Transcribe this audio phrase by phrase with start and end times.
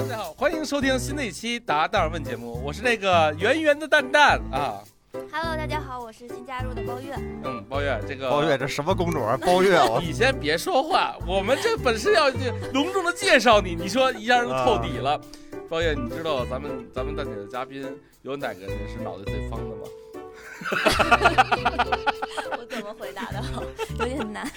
[0.00, 4.80] 大家好，欢迎收听新的一期《答蛋问》节目，我是那个圆圆的蛋蛋啊。
[5.30, 7.14] Hello，大家好，我是新加入的包月。
[7.44, 9.36] 嗯，包月这个包月这什么公主啊？
[9.36, 12.30] 包月我 你先别说话，我们这本是要
[12.72, 15.20] 隆重的介绍你，你说一下就透底了。
[15.68, 17.86] 包月，你知道咱们咱们蛋姐的嘉宾
[18.22, 19.82] 有哪个人是脑袋最方的吗？
[22.58, 23.62] 我怎么回答的好？
[23.98, 24.50] 有点难。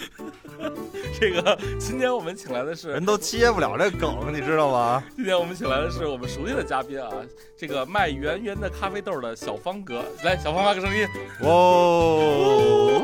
[1.20, 5.04] 这个今天我们请来的是人都接不了这梗，你知道吗？
[5.16, 7.10] 今天我们请来的是我们熟悉的嘉宾啊，
[7.58, 11.08] 这个卖圆圆的咖啡豆的小方格，来，小方发个声音，
[11.42, 13.02] 哦，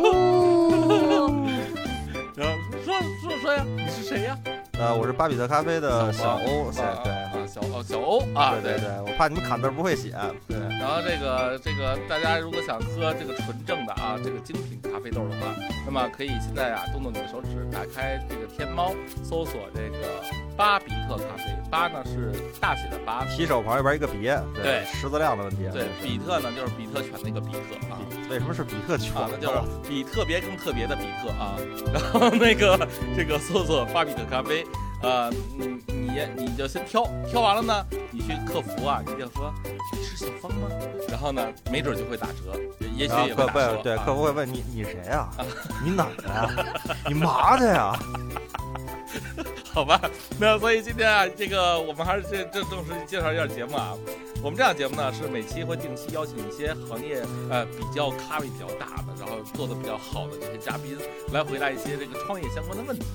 [2.36, 4.38] 然后说说说呀，你是谁呀？
[4.80, 10.16] 呃，我是巴比特咖啡的小欧，对啊对啊，小欧小欧啊，对对我怕你们砍字儿不会写，
[10.48, 15.54] 对，然后这个这个大家如果想喝这个纯正的啊这个精品咖啡豆的话，
[15.86, 20.24] 那么可以现在啊动动你的手指，打开这个天猫，搜索这个
[20.60, 27.96] 巴比特咖啡，巴呢是大写的巴，提手旁边一个别，对识字量的问题，对，比特呢就是比特犬那个比特啊。
[28.30, 31.56] 为什么是比特犬啊，那就是比特别更特别的比特啊，
[31.94, 32.78] 然后那个
[33.16, 34.66] 这个搜索巴比特咖啡，
[35.02, 40.68] 呃，你你你就先挑，挑完了呢，你去客服啊，你就说你是小芳吗？
[41.10, 42.60] 然后呢，没准就会打折，
[42.96, 43.78] 也许也会打折。
[43.78, 45.30] 不对，啊客服会问你你谁呀？
[45.84, 46.50] 你哪儿的呀？
[47.08, 47.98] 你嘛的呀？
[49.72, 50.02] 好吧，
[50.40, 53.94] 那所以今天啊，这个我们还是这这正式介绍一下节目啊。
[54.42, 60.98] 我们这档节目呢，是每期会定期邀请一些行业呃比较咖位比较大的，然后做的比较好的这些嘉宾
[61.32, 63.06] 来回答一些这个创业相关的问题。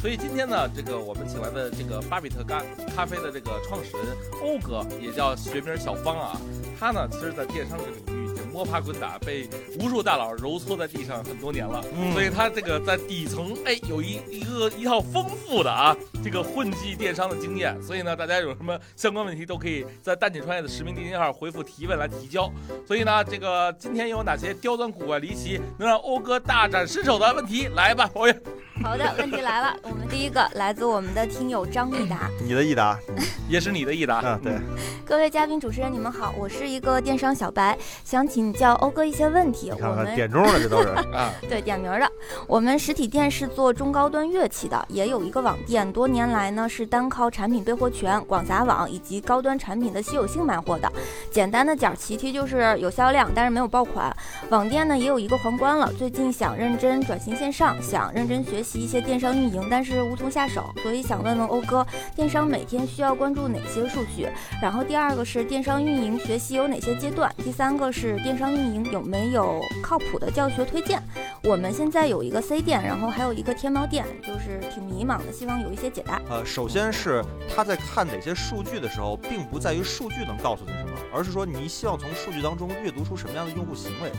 [0.00, 2.60] 所以今天呢，这个我们请来的这个巴比特咖
[2.96, 6.36] 咖啡的这个创始人欧哥，也叫学名小方啊，
[6.78, 11.80] 他呢，其实在电商这个领域已经摸爬滚打，被无数大佬揉搓在地上很多年了。
[11.94, 17.80] 嗯所以他这个在底层，哎，有一一个一套丰富的啊，这个混迹电商的经验。
[17.80, 22.50] 所以呢，大家有什么相关问题都可以在蛋姐创业的实名钉钉号回复提问来提交。
[22.84, 28.42] 所以呢，这个今天有哪些刁钻古怪离奇，能让欧哥大展身手的问题，来吧，宝爷，
[28.82, 29.76] 好的，问题来了。
[29.82, 32.98] 我们第一个来自我们的听友张益达，你的益达，
[33.48, 34.20] 也是你的益达。
[34.24, 34.58] 嗯对，
[35.04, 39.70] 各位嘉宾主持人，你们好，我是一个电商小白，想请教欧哥一些问题。
[39.70, 40.88] 看看我们点中了，这都是。
[41.12, 42.10] 啊， 对点名儿的，
[42.46, 50.90] 我们实体店是做中高端乐器的，也有一个网店，多年来呢是单靠产品备货权、广撒网以及高端产品的稀有性卖货的。
[51.30, 54.14] 简单的讲，其实就是有销量，但是没有爆款。
[54.48, 64.28] 网店呢也有一个皇冠了，最近想认真转型线上，想认真学习一些电商运营，但是无从下手，所以想问问欧哥，电商每天需要关注哪些数据？
[64.62, 67.32] 然后第二个是电商运营学习有哪些阶段？
[67.38, 71.02] 第三个是电商运营有没有靠谱的教学推荐？
[71.42, 76.20] 我们现在有一个 C 店，然后还有一个天猫店，就是挺迷茫的，希望有一些解答。
[76.28, 84.12] 呃，首先是他在看哪些数据的时候，并不在于数据能告诉你什么，而是说你希望从数据当中阅读出什么样的用户行为。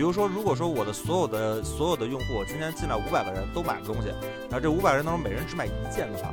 [0.00, 4.10] 比如说，如果说我的所有的所有的用户我今天进来五百个人都买了东西，
[4.48, 6.32] 那这五百人当中每人只买一件的话，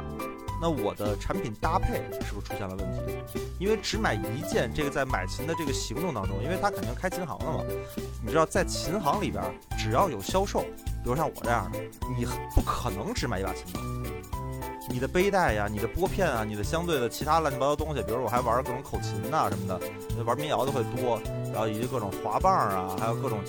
[0.61, 1.95] 那我的产品搭配
[2.25, 3.41] 是不是出现了问题？
[3.59, 7.61] 因为只买一件，这个在买琴的这个行动当中，因为他肯定开琴行的嘛，
[8.23, 9.43] 你知道在琴行里边，
[9.77, 10.61] 只要有销售，
[11.03, 11.77] 比如像我这样的，
[12.17, 13.79] 你不可能只买一把琴的。
[14.89, 19.79] 你的背带呀、你的拨片啊、你的相对的其他乱七八糟东西，比如我还玩各种口琴呐、什么的，
[20.23, 21.19] 玩民谣的会多，
[21.51, 23.39] 然后以及各种滑棒啊，还有各种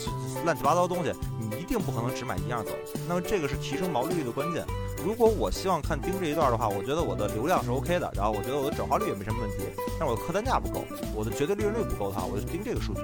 [0.44, 1.12] 乱七八糟东西，
[1.58, 2.72] 一定不可能只买一样走。
[3.06, 4.64] 那么这个是提升毛利率的关键。
[5.04, 9.64] 如果我希望看盯这一段的话，我觉得我的流量是 OK 的，然后我觉得我的转化率也没什么问题，
[9.98, 13.00] 但是我的客单价不够，我的绝对利润率不够的话，我就盯这个数据。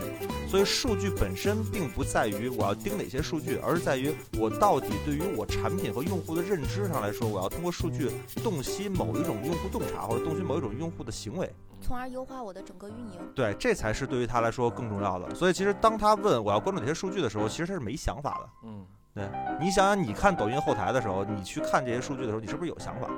[0.48, 8.10] 所以数据本身并不在于我要盯哪些数据，而是在于我到底对于我产品和用户的认知上来说，我要通过数据
[8.42, 11.48] 洞悉某一种用户洞察，或者洞悉某一种用户的行为。
[11.84, 13.20] 从而优化我的整个运营。
[13.34, 15.34] 对，这才是对于他来说更重要的。
[15.34, 18.48] 所以其实当他问我要关注哪些数据的时候，其实他是没想法的。
[18.64, 19.28] 嗯，对
[19.60, 23.08] 你想想，你看抖音后台的时候，你去看这些数据的时候，你是不是有想法？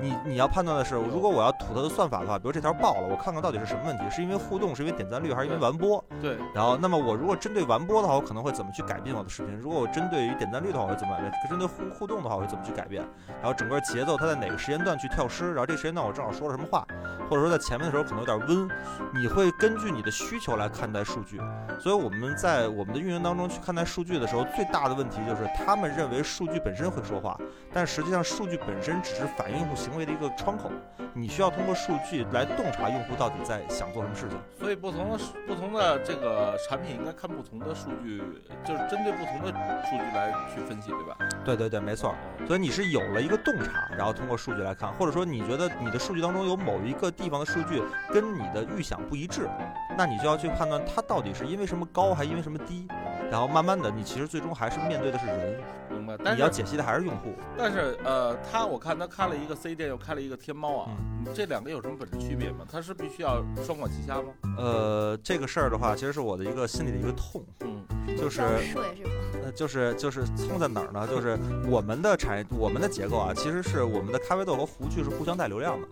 [0.00, 6.04] 你你要判断的是，如果我要吐它的算法的话，比如这条爆了，我看看到底是什么问题，是因为互动，是因为点赞率，还是因为完播？
[6.20, 9.56] 对，然后，那么我如果针对完播的话，我可能会怎么去改变我的视频？
[9.58, 11.32] 如果我针对于点赞率的话，我会怎么改变？
[11.48, 13.02] 针对互互动的话，我会怎么去改变？
[13.40, 15.48] 然后整个节奏它在哪个时间段去跳失？
[15.48, 16.86] 然后这个时间段我正好说了什么话，
[17.30, 18.68] 或者说在前面的时候可能有点温，
[19.14, 21.40] 你会根据你的需求来看待数据。
[21.78, 27.38] 所以我们在我们的运营当中去看待数据的时候，最大的问题就是他们认为数据本身会说话，
[27.72, 30.68] 但实际上数据本身只是反映用户行为的一个窗口，
[31.14, 34.36] 你需要通过数据来洞察用户到底在想做什么事情。
[34.58, 38.20] 所以不同的不同的这个产品应该看不同的数据，
[38.64, 39.52] 就是针对不同的
[39.84, 41.16] 数据来去分析，对吧？
[41.44, 42.12] 对对对，没错。
[42.48, 47.80] 所以你是有了一个洞察，然后通过数据来看，或者说你觉得你的数据当中有某一个地方的数据
[48.12, 49.48] 跟你的预想不一致，
[49.96, 52.88] 那你就要去判断它到底是因为什么高，还因为什么低。
[53.30, 55.60] 然后慢慢的，你其实最终还是面对的是人，
[55.90, 56.16] 明白？
[56.18, 57.34] 但是你要解析的还是用户。
[57.58, 62.64] 但是呃，他我看他开了一个 C 店，又开了一个天猫啊，嗯这两个有什么本质区别吗？
[62.70, 64.28] 它是必须要双管齐下吗？
[64.56, 67.84] 呃，这个事儿的话，其实是我的一个心里的一个痛，嗯，
[68.16, 69.10] 就是交税是吗？
[69.44, 71.06] 呃，就是就是痛在哪儿呢？
[71.06, 71.38] 就是
[71.68, 75.88] 我们的产业，我们的结构啊，其实是我们的咖啡豆和壶具是互相带流量的，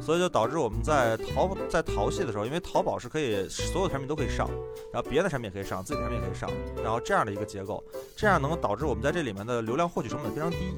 [0.00, 4.48] 所以就导致我们在淘在淘系的时候，因为淘宝是可以所有产品都可以上，
[4.92, 6.48] 然后别的产品也可以上，自己的产品也可以上，
[6.82, 7.82] 然后这样的一个结构，
[8.16, 10.74] 这样能够导致我们在这里面的流量获取成本非常低。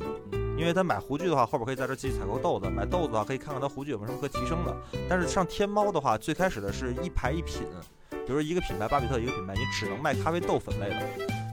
[0.59, 4.77] 因为他买壶具的话，后边可以在这继续采购豆子；买豆子的话，可以看看他壶具有没有什么可提升的。
[5.09, 7.63] 但是上天猫的话，最开始的是一排一品，
[8.11, 10.97] 比如说一个品牌巴比特一个品牌，你只能卖咖啡豆粉类的。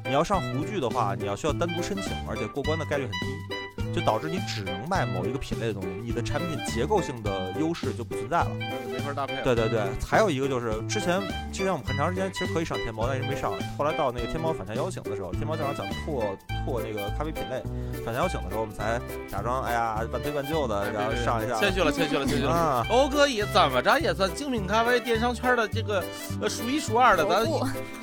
[0.06, 3.55] 你要上壶具的话，你要需要单独申请，而且过关的概率很低，
[3.96, 8.48] 就导致你只能卖某一个品类的东西，你的产品结构性的优势就不存在了。
[8.92, 9.42] 没法搭配。
[9.42, 11.22] 对对对，还有一个就是之前
[11.54, 13.54] 之前我们很长时间其实可以上天猫，但是没上。
[13.78, 17.64] 后来到那个天猫返乡邀请的时候，天猫正好想拓拓那个咖啡品类，
[18.04, 19.00] 返乡邀请的时候，我们才
[19.30, 21.56] 假装哎呀半推半就的，然后上一下。
[21.58, 22.52] 谦虚了，谦虚了，谦虚了。
[22.52, 26.04] 啊，欧哥也怎么着也算精品咖啡电商圈的这个
[26.42, 27.46] 呃数一数二的，咱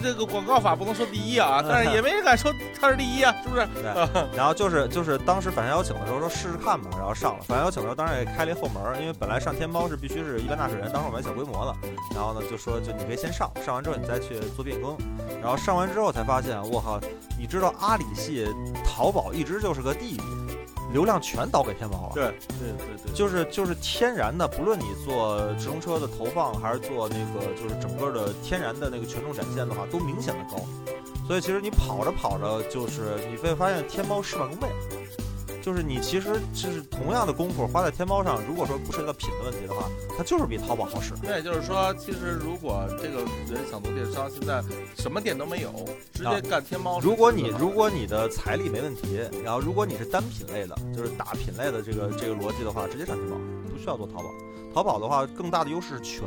[0.03, 2.51] 这个广告法不能说第一啊， 但是也没人敢说
[2.81, 3.67] 他是第一啊，是不是？
[3.75, 3.85] 对，
[4.37, 7.43] 然后就是就是当时返乡邀请的时候说试试看吧，然后上了。
[7.43, 11.75] 反正邀请的时候当然也开了一后门，因为本来上天猫是必须是一般纳税人，当时我们小规模的。
[12.15, 14.97] 然后呢就说就你可以先上，上完之后你再去做变更。
[15.41, 17.01] 然后上完之后才发现，我靠，
[17.37, 18.47] 你知道阿里系
[18.85, 20.23] 淘宝一直就是个弟弟，
[20.93, 22.13] 流量全导给天猫了。
[22.15, 30.63] 对对对对，就是就是天然的，不论你做直通车的投放，还是做那个就是整个的天然的那个权重展现的话，都明显的高。
[31.27, 34.69] 所以其实你跑着跑着，就是你会发现天猫事半功倍。
[35.63, 39.89] 就是你其实就是同样的功夫花在天猫上，如果说不涉及到品的问题的话，
[40.19, 41.15] 它就是比淘宝好使。
[41.23, 44.63] 对就是说，其实如果这个人想做电商，现在
[44.99, 45.73] 什么店都没有，
[46.13, 46.99] 直接干天猫。
[47.01, 53.37] 如果你如果你的财力没问题，然后如果你是单品类的，就是大品类的这个这个逻辑的话，直接上天猫，
[53.73, 54.31] 不需要做淘宝。
[54.75, 56.23] 淘宝的话，更大的优势是全。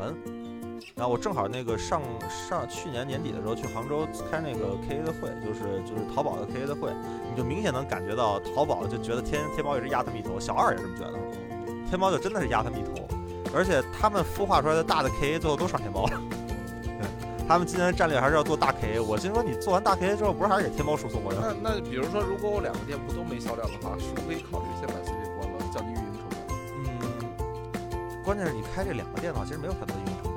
[0.94, 6.92] 然后我正好那个上上去年年底的时候去杭州开那个 KA 的会，就是就是淘宝的 KA 的会，
[7.30, 11.18] 你就明显能感觉到淘宝就觉得天天猫也是压他们一头，小二也这么觉得，
[11.90, 13.08] 天猫就真的是压他们一头，
[13.54, 16.22] 而且他们孵化出来的大的 KA 最后都上天猫了。
[16.84, 17.08] 对，
[17.48, 19.04] 他们今年的战略还是要做大 KA。
[19.04, 21.32] 我心说你做完大 KA 之后，不是还是给天猫输送吗？
[21.36, 26.40] 那那比如说，如果我两个店铺都没销量的话，是不是可以考虑先把 C 店关了，降低运营成本？
[26.80, 30.35] 嗯，关键是你开这两个店的话，其实没有太多的运营成本。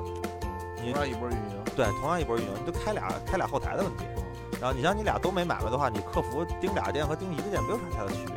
[0.83, 4.05] 你同样一波运营，对，同样一波运营，你就开俩开俩后台的问题。
[4.59, 8.35] 然后你像你俩都没买卖的话，你客服盯俩店和盯一个店没有啥太大区别。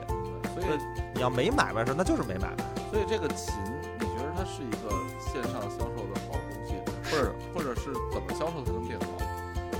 [0.54, 0.78] 所以
[1.14, 2.64] 你要没买卖的时候，那就是没买卖。
[2.90, 3.54] 所以这个琴，
[3.98, 6.74] 你觉得它是一个线上销售的好东西，
[7.10, 9.06] 或者或者是怎么销售才能变好？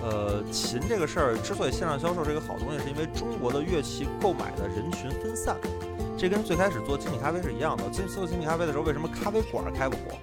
[0.03, 5.57] 呃，琴这个事儿之所以线上销售是一个好东西，是因为中国的乐器购买的人群分散。
[6.19, 7.89] 这跟最开始做精品咖啡是一样的。
[7.91, 10.17] 最做精品咖啡的时候，为什么咖啡馆开不火？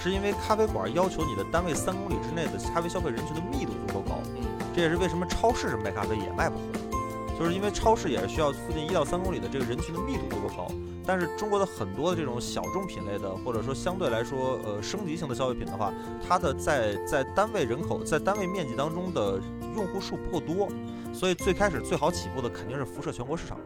[0.00, 4.20] 是因为咖啡馆要求你的单位三公里之内的咖啡消费人群的密度足够高。
[4.36, 10.68] 嗯，这也是为什么超市卖咖啡也卖不火，就是因为超市也是需要附近一到三公里的这个人群的密度足够高。
[11.04, 15.90] 但是中国的很多的这种小众品类的，或者说相对来说呃升级型的消费品的话，
[16.28, 19.40] 它的在在单位人口在单位面积当中的
[19.74, 20.68] 用户数不够多，
[21.14, 23.58] 所以最开始最好起步的肯定是辐射全国市场。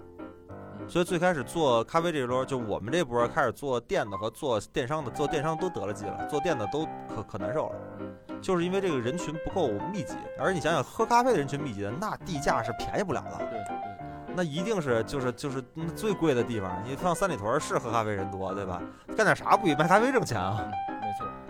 [0.88, 7.76] 所以最开始做咖啡这一轮，就我们这波开始做店的和做电商的，做电商都得了机了，做店的都可可难受了。
[8.42, 13.76] 就是因为这个人群不够密集，而你想想，喝咖啡的人群密集的，那地价是便宜不了的，对对。
[14.34, 16.82] 那一定是就是就是那最贵的地方。
[16.84, 18.82] 你放三里屯是喝咖啡人多，对吧？
[19.16, 20.58] 干点啥不比卖咖啡挣钱啊？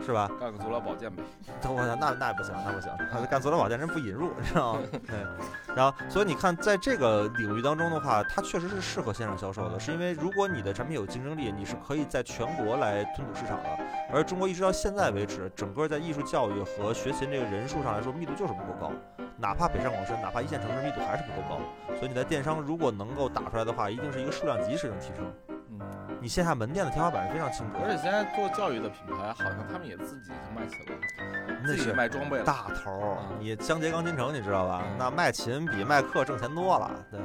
[0.05, 0.31] 是吧？
[0.41, 1.23] 干个足疗保健呗。
[1.63, 2.91] 我操，那那不行，那不行，
[3.31, 4.81] 干足疗保健人不引入，你知道吗？
[5.07, 5.75] 对。
[5.75, 13.69] 然后，所以你看，在这个领域当中的话，它确实是适合线上销售的，是因为如果你的产品有竞争力，你是可以在全国来吞吐市场的。
[14.13, 18.93] 而中国一直到现在为止，整个在艺术教育和学琴这个人数上来说，密度就是不够高。
[19.39, 21.61] 哪怕北上广深，哪怕一线城市，密度还是不够高。
[21.97, 25.33] 所以你在电商如果能够打出来的话，一定是一个数量级式的提升。
[26.23, 27.85] 嗯，你线下门店的天花板是非常清楚的。
[27.85, 32.45] 而且现在做教育的品牌，好像他们也自己已经卖琴了，自己那是卖装备了。
[32.45, 34.97] 大头儿嗯，你江杰钢琴城你知道吧嗯？
[34.99, 37.21] 那卖琴比卖课挣钱多了，对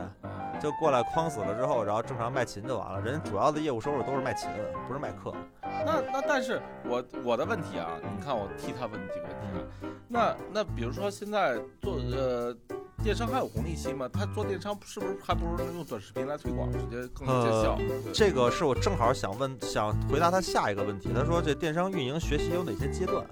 [0.59, 2.99] 就过来框死了之后，然后正常卖琴就完了。
[2.99, 4.49] 人家主要的业务收入都是卖琴，
[4.87, 5.31] 不是卖课。
[5.61, 9.89] 那那但是我我的问题啊，你看我替他问几个问题啊。
[10.07, 12.55] 那那比如说现在做呃
[13.03, 14.09] 电商还有红利期吗？
[14.11, 17.77] 他做电商是不是还不如用短视频来推广，直接更见效？
[17.77, 21.09] 对这个是我正好想问，想回答他下一个问题。
[21.15, 23.25] 他说这电商运营学习有哪些阶段？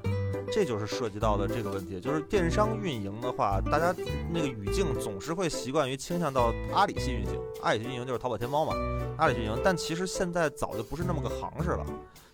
[0.53, 3.93] 这就是涉及到的这个问题，就是电商运营的话，大家
[4.31, 8.73] 那个语境总是会习惯于倾向到阿里系运行，阿里系运营就是淘宝、天猫嘛，
[9.17, 9.59] 阿里系运营。
[9.63, 11.85] 但其实现在早就不是那么个行市了，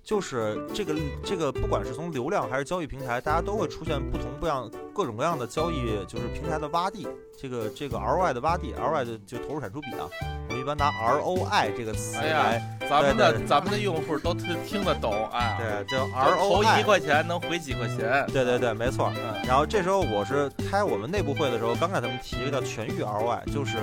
[0.04, 7.08] 就是这个这个，不管是从流量还是交易平台，大家都会出现不同不样各种各样的交易，就是平台的洼地，
[7.40, 10.10] 这个这个 ROI 的洼地，ROI 的就投入产出比啊，
[10.50, 16.06] 我们一般拿 ROI 这个词来，咱们的咱们的用户都听听得懂，哎，对，叫
[16.36, 16.84] 投一 ROI。
[16.84, 18.26] 块钱能回几块钱？
[18.34, 19.14] 对对对，没错。
[19.16, 23.78] 嗯，然后这时候我是开我们内部会的时候，刚给他们提一个叫全域 ROI，就是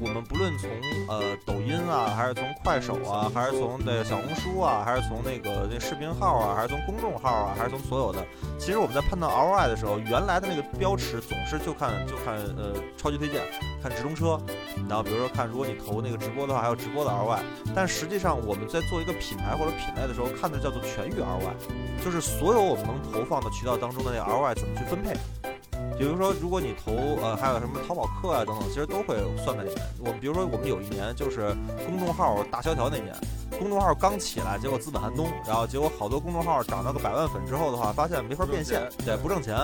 [0.00, 0.70] 我们不论从
[1.08, 8.24] 呃抖音啊，还是从快手啊，还是从那个小红书啊，还是从那个那视频号啊，还是从公众号啊，还是从所有的，
[8.58, 13.42] 其实我们在判断 ROI 的时候，原来的那个标尺总是就看就看呃超级推荐，
[13.82, 14.40] 看直通车，
[14.88, 17.40] 然后比如说看如果你投那个直播的话，还有直播的 ROI，
[17.74, 25.14] 但实际上我们在做一个品牌或者品类的时候，看的叫做全域 ROI，就是所有我们能投放的渠道当中的那 ROI 怎么去分配。
[26.02, 26.90] 比如说，如果你投
[27.22, 29.78] 呃，还有什么淘宝客啊等等，其实都会算在里面。
[30.00, 31.54] 我比如说，我们有一年就是
[31.86, 33.14] 公众号大萧条那年，
[33.56, 39.56] 公众号刚起来，结果资本寒冬，然后结果好多公众号涨到个百万粉之后的话，发现没法变现，对，不挣钱。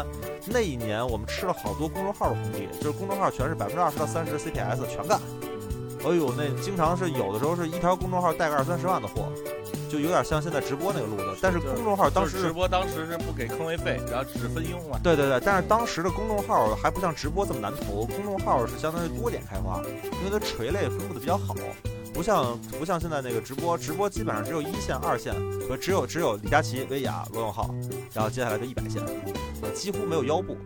[0.46, 5.20] 那一年我们吃了好多公众号的红利，就是公众号全是百分之二十到三十的 CPS 全干。
[6.04, 9.26] 哎呦，那经常是有的时候是一条公众号带个二三十万的货，
[9.88, 11.38] 就有点像现在直播那个路子。
[11.40, 14.98] 但是公众号当时直播当时是不给坑位费，然后只分佣嘛。
[15.02, 21.54] 对对对，但是当时的公众号还不像直播这么难投，公众号是相当于多点开花，因为它垂类分布的比较好，
[22.12, 25.34] 不像不像现在那个直播，直播基本上只有一线、二线
[25.68, 27.74] 和只有只有李佳琦、薇娅、罗永浩，
[28.12, 29.02] 然后接下来就一百线，
[29.62, 30.56] 呃，几乎没有腰部。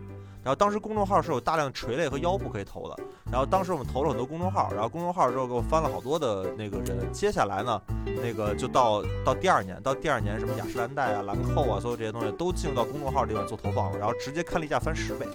[0.43, 2.97] 然后当时公众号是有大量垂类和腰部可以投的，
[3.31, 7.11] 然后当时我们投了很多公众号，然后公众号之后给我翻了好多的那个人。
[7.13, 7.81] 接下来呢，
[8.21, 15.25] 那个就到到第二年，到第二年什么雅诗兰黛啊、兰蔻啊，所有这些东西都进入到公众号里面做投放了，然后直接看例价翻十倍，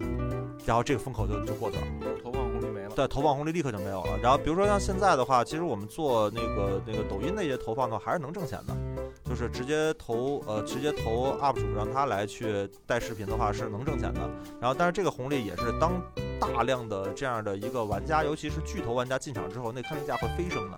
[0.00, 2.39] 嗯，然后这个风口就就过去了。
[2.94, 4.18] 对，投放红利立刻就没有了。
[4.22, 8.76] 然后比如说像现在的话，其实我们做那个那个抖音那些投放的话，还是能挣钱的，
[9.24, 14.20] 就是直接投呃直接投 UP 主让他来去带视频的话是能挣钱的。
[14.60, 15.92] 然后但是这个红利也是当
[16.40, 20.76] 大量的这样的一个玩家，尤其是巨头玩家进场之后，那看例价会飞升的。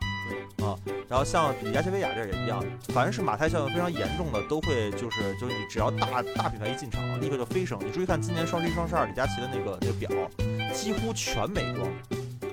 [0.64, 0.76] 啊，
[1.08, 7.78] 然后像李佳琦、薇娅这儿也一样，凡是马太效应非常严重的，都会就是就是你只要大大品牌一进场，立刻就飞升。
[7.84, 10.10] 你注意看今年双十一、双十二李佳琦的那个那个表，
[10.72, 11.88] 几乎全美妆，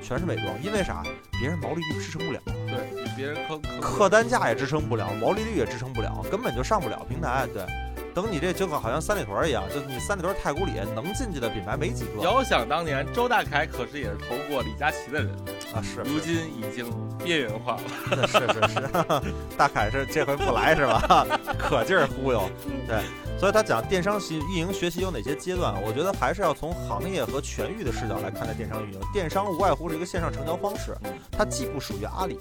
[0.02, 1.04] 全是美妆，因为啥？
[1.40, 7.48] 别人毛利率支撑不了，对，别人坑坑客单价也支撑不了，毛利率也支撑不了，根本就上不了平台。
[7.54, 7.66] 对，
[8.14, 15.34] 等你这就好像三里屯儿一样，就你三里屯儿太古里能进去的品牌没几个遥想当年，周大凯可是也是投过李佳琦的人，
[15.74, 16.86] 啊，是如今已经
[17.24, 17.78] 边缘化
[18.12, 18.28] 了。
[18.28, 21.26] 是是是， 大凯是这回不来是吧？
[21.58, 22.50] 可劲儿忽悠，
[22.88, 22.98] 对，
[23.40, 29.00] 所以他讲电商习运营学习有哪些阶段，我觉得还是要从行业和全域的视角来看待电商运营。
[29.14, 30.94] 电商无外乎是一个线上成交方式，
[31.32, 32.38] 它既不属于阿里，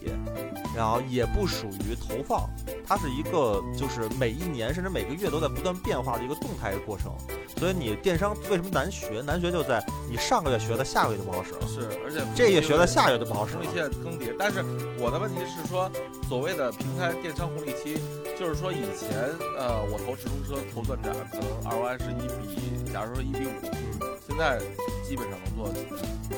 [0.75, 2.50] 然后也不属于投放，
[2.85, 7.12] 它是一个就是每一年甚至每个月都在不断变化的一个动态的过程。
[7.57, 9.21] 所以你电商为什么难学？
[9.25, 11.61] 难学就在你上个月学的，下个月就不好使了。
[11.67, 13.76] 是，而且这月学的，下月就不好使了红利。
[13.76, 14.35] 期更迭。
[14.37, 14.64] 但是
[14.99, 15.90] 我的问题是说，
[16.28, 17.99] 所谓的平台电商红利期，
[18.38, 19.11] 就是说以前
[19.59, 21.12] 呃，我投直通车、投可能
[21.64, 23.50] ROI 是一比，假如说一比五，
[24.26, 24.59] 现在
[25.07, 25.68] 基本上能做？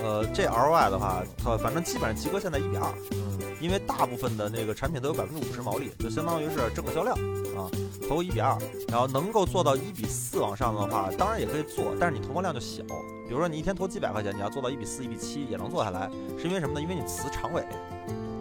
[0.03, 7.17] 呃，这 ROI 的话，它，反正基本上及格现在一比二，嗯，因为大部分的那个产品都有百分之五十毛利，就相当于是挣个销量
[7.57, 7.71] 啊，
[8.09, 12.83] 投个一比二，然后能够做到一比四往上的话，当然也可以做，但是你投放量就小。
[13.29, 16.83] 比如说你一天投几百块钱，你要做到一比四、一比七也能做下来，是因为什么呢？
[16.83, 17.65] 因为你词长尾，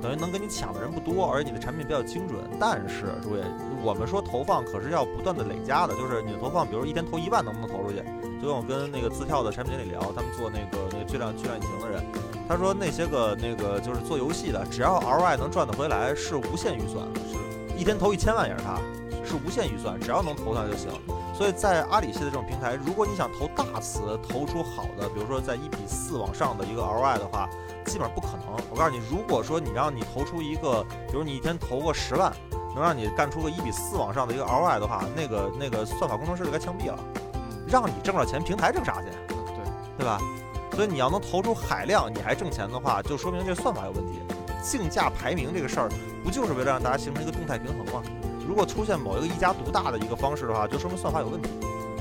[0.01, 2.39] 等于能跟你抢的人不多，而且你的产品比较精准。
[2.59, 3.41] 但是诸位，
[3.83, 8.03] 我们说投放可是要不断的累加的，就是你的投放，比如一天投一万能不能投出去？
[8.39, 12.03] 昨天我跟那个字跳的产品经理聊，他们做那个那个巨量巨量引擎的人，
[12.47, 18.77] 他说那些个那个就是做游戏的，只要 ROI 能赚得回来，是无限预算，是一天投一千万也是他，
[19.25, 20.89] 是无限预算，只要能投上就行。
[21.33, 27.49] 所以在阿里系的这种平台，如果你想投大词，投出好的，比如说在一比四往上的一个 ROI 的话，
[27.85, 28.55] 基本上不可能。
[28.69, 32.31] 我告诉你，如果说你让你投出一个，比如你一天投个十万，
[32.75, 36.99] 能让你干出个一比四往上的一个 ROI 的话，那个那个算法工程师就该枪毙了。
[37.33, 39.07] 嗯，让你挣着钱，平台挣啥去？
[39.27, 39.35] 对，
[39.97, 40.19] 对吧？
[40.71, 44.21] 所所以你要能投出海量，你还挣钱的话，就说明这算法有问题。
[44.63, 45.89] 竞价排名这个事儿，
[46.23, 48.01] 不就是为了让大家形成一个动态平衡吗？
[48.47, 51.49] 如果出现某一个一家独大的一个方式的话，就说明算法有问题。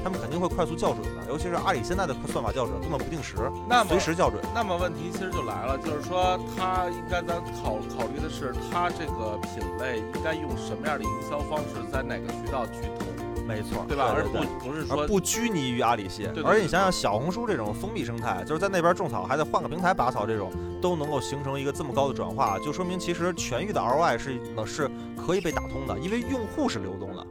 [0.03, 3.37] 他们肯定会快速校准的，尤其是阿里现在的算法校准根本不定时，
[3.69, 4.43] 那么随时校准。
[4.55, 13.07] 那么问题其实就来了，就是说他应该咱考考虑的是，他这个品类应该用什么样的营销方式，在哪个渠道去投，
[13.47, 14.13] 没错，对吧？
[14.15, 20.51] 而对不不是说而不拘泥于阿里系而且你想想小红书这种封闭生态，就是在那边种草，还得换个平台拔草，这种
[20.81, 27.27] 都能够形成一个这么高的转化，就说明其实全域的 ROI 是能是可以被打通的，因为用户是流动的。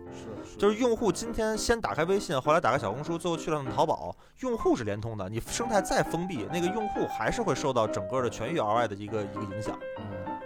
[0.57, 5.29] 就是用户今天先打开微信，后来打开小红书，最后去了淘宝，用户是联通的。
[5.29, 9.77] 你生态再封闭，那个用户还是会受到整个的全域 ROI 的一个一个影响。
[9.99, 10.05] 嗯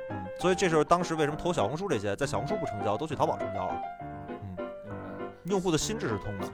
[0.09, 3.81] 嗯，所以这就是当时为什么投小红书这些，在小红书不成交，都去淘宝成交了。
[4.27, 4.67] 嗯，
[5.45, 6.47] 用户的心智是通的。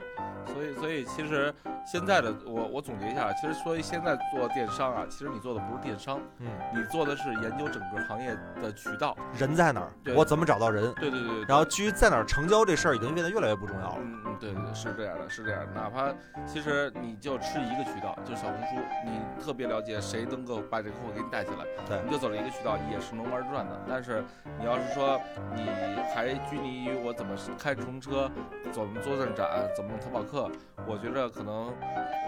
[0.52, 1.54] 所以，所以其实
[1.86, 9.16] 现在的我，我总结一下，其实所以现在做电商啊，其实你做的不是电商，嗯，你做的是研究整个行业的渠道。
[9.36, 10.92] 人在哪儿对，我怎么找到人？
[10.94, 11.44] 对对对对。
[11.44, 13.98] 然后至于在哪儿成交这事儿，已经变得越来越不重要了。
[14.00, 15.72] 嗯嗯，对对对，是这样的，是这样的。
[15.74, 16.12] 哪怕
[16.46, 23.80] 其实你就吃一个渠道，就是小红书，你特别了解谁能够把这个货给你带起来，对你就走了一个渠道，也是能玩转的。
[23.88, 24.24] 但是
[24.58, 25.20] 你要是说
[25.54, 25.68] 你
[26.14, 28.30] 还拘泥于我怎么开直通车，
[28.72, 30.37] 怎么做站展，怎么弄淘宝客，
[30.86, 31.68] 我觉着可能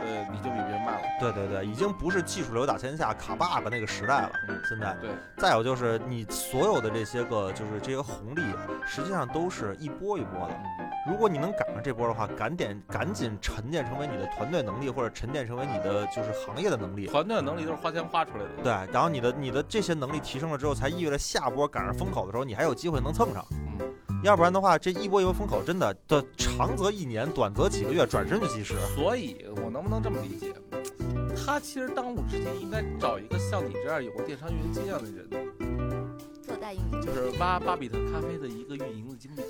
[0.00, 1.02] 呃你就比别人慢了。
[1.18, 4.32] 对对对，已经不是技术流打天下卡 bug 那个时代了。
[4.48, 8.40] 嗯，现在，对，再有就是你所有的这些个就是这些红利，
[8.86, 10.54] 实际上都是一波一波的。
[10.54, 17.06] 嗯如果你能赶上这波的话，赶点赶紧沉淀成为你的团队能力，或者沉淀成为你的就是行业的能力。
[17.06, 18.62] 团队的能力都是花钱花出来的。
[18.62, 23.42] 对，然后你的你的这些能力提升了之后，才意味着下波赶上风口的时候，你还有机会能蹭上。
[23.50, 23.89] 嗯，
[24.22, 28.74] 要不然的话，这一波一波风口真的的长则一年，短则几个月，转身就即时。
[28.94, 30.52] 所以我能不能这么理解？
[31.46, 35.28] 他其实当务之急应该找一个像你这样有过电商运营经验的人，
[36.46, 37.00] 做代运营。
[37.00, 39.40] 就是挖巴比特咖啡的一个运营的经理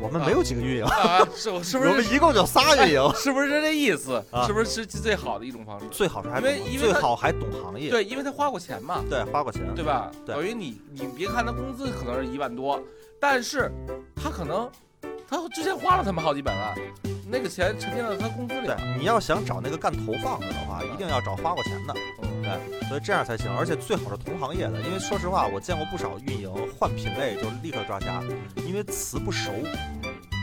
[0.00, 2.12] 我们没有几个运营，啊，是我是不我们？
[2.12, 3.10] 一共就仨运营。
[3.16, 4.22] 是不是这意思？
[4.30, 5.86] 啊是不是是最好的一种方式？
[5.90, 10.10] 最好是还因为因为最好还懂行业，对，因为他花过钱嘛，对，花过钱，对吧？
[10.26, 12.80] 等于你你别看他工资可能是一万多，
[13.20, 13.70] 但是
[14.14, 14.70] 他可能
[15.28, 16.74] 他之前花了他们好几百万，
[17.26, 23.54] 那个钱沉淀到他工资里对了。，你要想找那个干投放的的话，一定要找花过钱的，嗯对，所以这样才行。
[23.56, 28.22] 而且最好是同行业的，因为说实话，我见过不少运营换品类就立刻抓瞎，
[28.66, 29.50] 因为词不熟。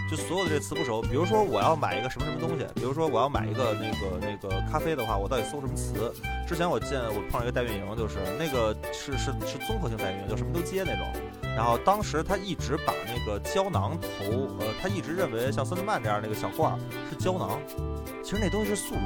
[0.10, 6.14] 就所有的这词不熟，比如说我要买一个什么什么东西，比如说我要买一个那个那个咖啡的话，我到底搜什么词？
[6.48, 11.08] 之前我见我碰上一个代运营，就是那个是是是综合性代运营，就什么都接那种。
[11.56, 14.26] 然后当时他一直把那个胶囊投，
[14.60, 17.60] 呃，他一直认为像森特曼这样那个小罐儿是胶囊，
[18.24, 19.04] 其实那东西是速溶，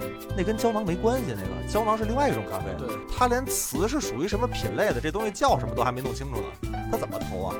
[0.00, 2.66] 嗯，那跟胶囊没关系，那个胶囊是另外一种咖啡。
[2.78, 7.54] 对，他连词是属于什么品类的，这东西叫什么都还没弄清楚呢，他怎么投啊？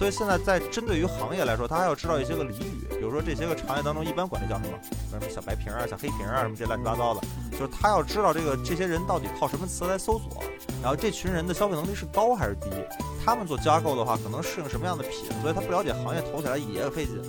[0.00, 4.78] 所以现在在针对于行业来说，他还要知道一些个俚语，比如说这些个行业当中一般管这叫什么，
[5.10, 7.20] 什么小白瓶啊、小黑瓶啊，什么这乱七八糟的，
[7.52, 10.42] 就是他要知道这个这些人到底靠什么词来搜索，
[10.80, 12.70] 然后这群人的消费能力是高还是低，
[13.22, 17.20] 他们做加购的话可能适应什么样的品，所以他不了解行业投起来也费劲，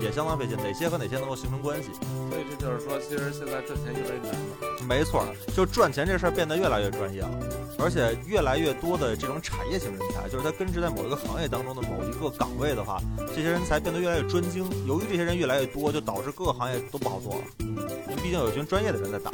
[0.00, 1.90] 也相当费劲，哪些和哪些能够形成关系。
[2.28, 4.84] 所以这就是说，其实现在赚钱越来越难了。
[4.88, 7.30] 没错，就赚钱这事儿变得越来越专业了，
[7.78, 14.64] 而且越来越多的这种产业型人才，就是他根植在某一个行业当中的某一个岗位的话，这些人才变得越来越专精。
[14.86, 19.30] 由于这些人越来越多，就导致各个行业都不好做了，因为毕竟有一群专业的人在打。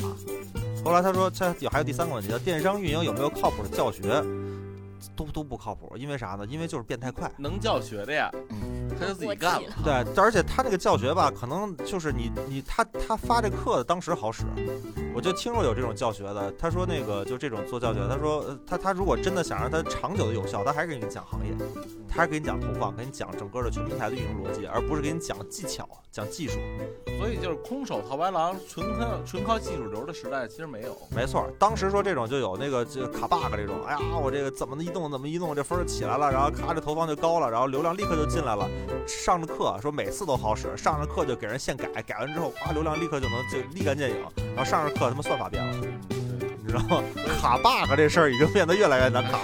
[0.85, 4.23] 后来他说，他有还有第三个问题，叫电商运营有没有靠谱的教学？
[5.15, 6.47] 都都不靠谱，因为啥呢？
[6.49, 7.31] 因为就是变太快。
[7.37, 8.31] 能教学的呀，
[8.99, 9.69] 他就自己干了。
[9.85, 14.45] 对，而且他那个教学吧，可能就是你你他他发这课当时好使，
[15.15, 16.53] 我就听说有这种教学的。
[16.59, 21.53] 他说那个就这种做教学，他说呃他他如果真的想让他长久的有效，他还是给你讲行业，
[22.09, 26.59] 他还是给你讲投放，给你讲整个的全平台的运营逻辑，而不是给你讲技巧、讲技术。
[27.19, 30.97] 所以就是空手套白狼，纯靠纯靠技术流的时代其实没有。
[31.11, 38.69] 没错，当时说这种就有那个就卡 bug 这种，哎呀，我这个怎么一动怎么一动，这分儿就起来了，然后咔这投放就高了，然后流量立刻就进来了。
[39.07, 44.17] 上着课说每次都好使，上着课就给人现改，改完之后哗流量立刻就能就立竿见影，
[44.55, 45.77] 然后上着课他妈算法变了，
[46.09, 47.03] 你知道吗？
[47.41, 49.41] 卡 bug 这事儿已经变得越来越难卡。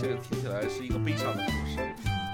[0.00, 1.78] 这个听起来是一个悲伤的故事。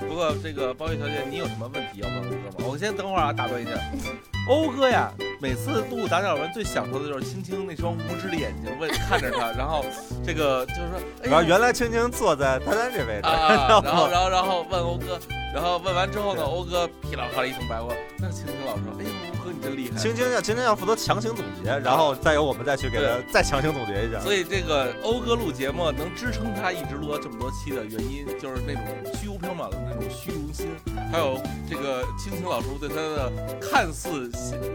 [0.08, 2.70] 不过这个包月小姐，你有什么问题要问欧哥吗？
[2.70, 3.70] 我先等会儿啊，打断一下。
[4.48, 9.84] 欧哥呀，每次录打小文最享受的就是青青那双无知的眼睛问看着他，然后
[10.26, 15.18] 这个就是说，哎然后原来青青坐在丹丹这位置，啊， 然后然后然后问欧哥，
[15.52, 19.98] 然后问完之后呢，欧哥噼里啪啦一通白话，那青青老师说，哎呦，欧哥你真厉害。
[19.98, 24.18] 青青要青青要负责强行总结，然后再由我们再去给他再强行总结一下。
[24.20, 28.82] 所以这个欧哥录节目能支撑他一直录到这么多期的原因，就是那种
[29.14, 30.68] 虚无缥缈的那种虚荣心，
[31.12, 31.38] 还有
[31.68, 34.30] 这个青青老师对他的看似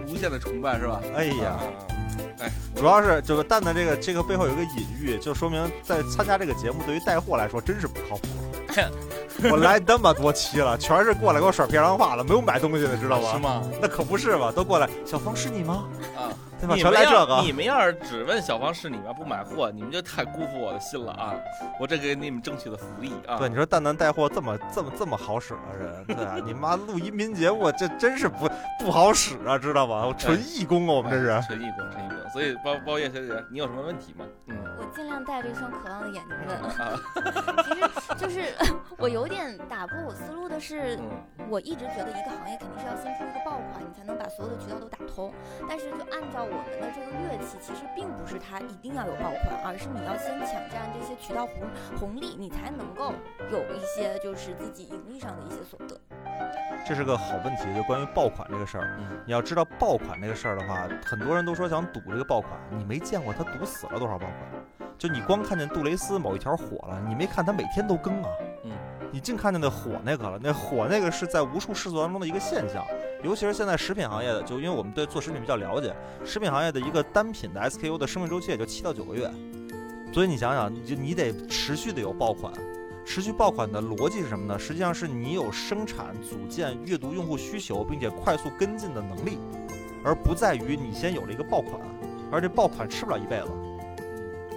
[0.08, 1.02] 无限的崇拜，是吧？
[1.16, 1.58] 哎呀。
[1.60, 1.63] 啊
[2.40, 8.28] 哎，主要是这个蛋蛋这个这个背后有一个隐喻，就说明在参加这个节目对于带货来说真是不靠谱。
[9.52, 13.32] 我来那么多期了，全是过来给我甩漂亮话了，没有买东西的，知道吗？
[13.34, 13.62] 是吗？
[13.82, 14.90] 那可不是嘛，都过来。
[15.06, 15.86] 小芳是你吗？
[16.18, 16.76] 啊，对吧？
[16.76, 17.42] 全来这个。
[17.44, 19.13] 你们要是只问小芳是你吗？
[19.16, 21.36] 不买货，你们就太辜负我的心了啊！
[21.80, 23.38] 我这给你们争取的福利啊！
[23.38, 30.12] 对，你说蛋蛋带货这么这么这么好使的人，对啊，你妈录音频节目这真是不不好使啊，知道吗？
[30.18, 32.17] 纯义工啊，我们这是纯义工，纯义工。
[32.32, 34.26] 所以包包月小姐，你有什么问题吗？
[34.48, 37.00] 嗯，我尽量带着一双渴望的眼睛问啊。
[37.63, 38.54] 其实就是
[38.98, 40.98] 我有点打破我思路的是，
[41.50, 45.34] 我一直觉得一个行业肯定是要先出一个爆款，你才能把所有的渠道都打通。
[45.70, 53.13] 但是就按照我们的这个乐器，其实并不是它一定要有爆款，而是你要先抢占这些渠道红红利，你才能够
[53.52, 56.00] 有一些就是自己盈利上的一些所得。
[56.86, 58.98] 这是个好问题，就关于爆款这个事儿。
[59.26, 64.38] 你要知道爆款这个事儿的话，很多人都说想赌这个爆款，你没见过他毒死了多少爆款。
[64.98, 68.30] 就你光看见杜蕾斯某一条火了，你没看他每天都更啊。
[68.64, 68.72] 嗯，
[69.12, 72.84] 你净看见那火那个了，那火那个是在无数试错当中的一个现象。
[73.24, 79.30] 尤其是现在食品行业的，就因为我们对做食品比较了解，食品行业的一个单品的 SKU 的生命周期也就七到九个月。
[80.12, 82.52] 所以你想想，你就你得持续的有爆款。
[83.06, 84.60] 持续爆款的逻辑是什么呢？
[84.60, 89.38] 实际上是你有生产、组建、阅读用户需求，并且快速跟进的能力，
[90.04, 91.80] 而不在于你先有了一个爆款，
[92.32, 93.48] 而且爆款吃不了一辈子。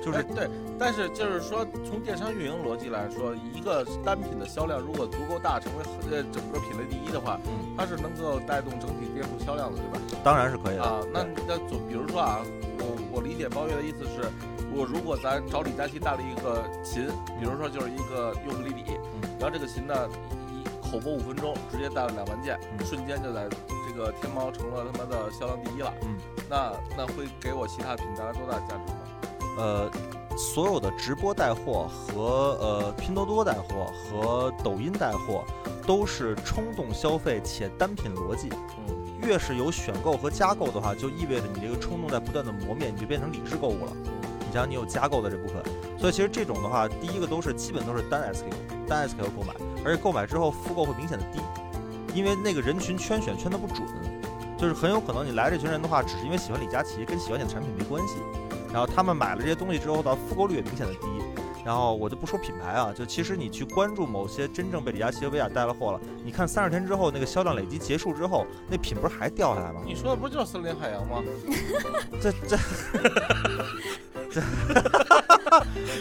[0.02, 7.38] 就是对，但是就是说，从电商运营逻辑来说，一个单品的销量如果足够大，成为呃整个品类第一的话，
[7.76, 10.00] 它是能够带动整体店铺销量的，对吧？
[10.24, 11.00] 当然是可以的啊。
[11.12, 12.40] 那那总比如说啊，
[12.78, 14.30] 我我理解包月的意思是。
[14.72, 17.08] 我如果咱找李佳琦带了一个琴，
[17.40, 18.84] 比如说就是一个尤克里里，
[19.36, 20.08] 然后这个琴呢，
[20.48, 25.92] 一口播五分钟，直接带了两万件，瞬间就在这个天猫成了他妈的销量第一了。
[26.02, 26.16] 嗯，
[26.50, 28.98] 那那会给我其他品带来多大价值吗？
[29.56, 29.90] 呃，
[30.36, 35.44] 所有的直播带货和呃拼多多带货和抖音带货，
[35.86, 38.48] 都是冲动消费且单品逻辑。
[38.88, 43.92] 嗯，越是有选购和加购的话，就意味着你这个冲动在不断的磨灭，你就变成理智购物了。
[44.40, 45.62] 你像你有加购的这部分，
[45.96, 51.38] 所以其实这种的话，第一个都是基本都是单 SKU，单 SKU 购买，而且购买之后复购会明显的低，
[52.12, 53.86] 因为那个人群圈选圈的不准，
[54.60, 58.16] 就是很有可能你来这群人的话，只是因为喜欢李佳琦，跟喜欢你的产品没关系，
[58.70, 61.06] 然后他们买了这些东西之后的复购率也明显的低，
[61.64, 69.80] 然后我就不说品牌啊，就其实你去关注某些真正被李佳琦和薇娅带了货了，你看三十天之后那个销量累积结束之后，那品不是还掉下来吗？
[69.82, 71.22] 你说的不就是森林海洋吗？
[72.20, 72.58] 这 这。
[74.30, 74.40] 这，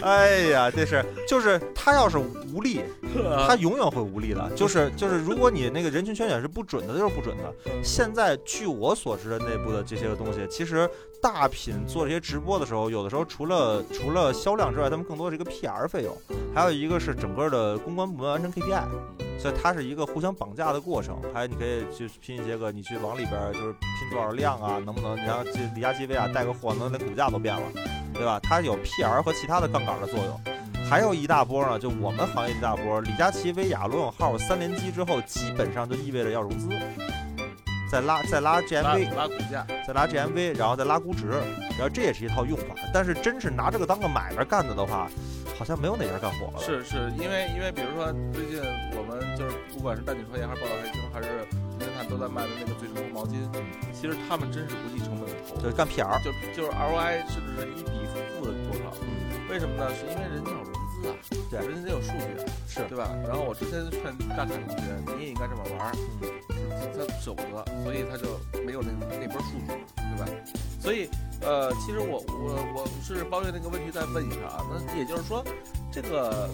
[0.02, 2.80] 哎呀，这是就是他要是无力，
[3.46, 4.50] 他永远会无力的。
[4.54, 7.54] 就 是就是，如果你那个人群圈选是不准的，就是不准的。
[7.82, 10.88] 现在据我所知的内部的这些个东西，其实
[11.22, 16.16] 大品做这些直播的时候，有的时候除了除了销量之外，他们更多的是一个 PR 费用，
[16.54, 18.84] 还有一个是整个的公关部门完成 KPI，
[19.38, 21.18] 所以它是一个互相绑架的过程。
[21.32, 25.16] 还有你可以去拼一些个，你去往里边就是拼多少量啊，能不能？
[25.16, 27.62] 你像这李佳琦、薇娅带个货，能连股价都变了。
[28.12, 28.38] 对吧？
[28.42, 30.40] 它有 PR 和其他的杠杆的作用，
[30.84, 31.78] 还有一大波呢。
[31.78, 36.68] 就我们行业一大波，李佳琦、薇娅、罗永浩三连击之后，基本上就意味着要融资，
[37.90, 41.26] 再拉再拉 GMV，拉股价，再拉 GMV，然后再拉估值，
[41.70, 42.74] 然后这也是一套用法。
[42.94, 45.10] 但是真是拿这个当个买卖干的的话，
[45.58, 46.62] 好像没有哪家干火了。
[46.64, 48.60] 是是，因为因为比如说最近
[48.96, 51.46] 我们就是不管是带你创业还是报道财经还是。
[52.08, 53.38] 都在卖的那个最成功毛巾，
[53.94, 58.02] 其实他们真是不计成本的投，对，干 PR，就就是 ROI 甚至是一比
[58.34, 58.90] 负的多少？
[59.48, 59.86] 为什么呢？
[59.94, 60.50] 是因为人家
[61.00, 61.14] 资啊，
[61.50, 63.10] 对，人家得有数据，是对吧？
[63.26, 64.84] 然后我之前劝大凯同学，
[65.16, 66.28] 你也应该这么玩，嗯，
[66.92, 70.26] 他舍不得，所以他就没有那那波数据，对吧？
[70.80, 71.08] 所以，
[71.42, 75.44] 呃，其实我我我是包月那个问题再问一下啊，那也就是说，
[75.92, 76.48] 这个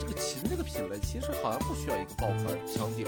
[0.00, 3.06] 这个琴这个品类其实好像不需要一个爆款强顶，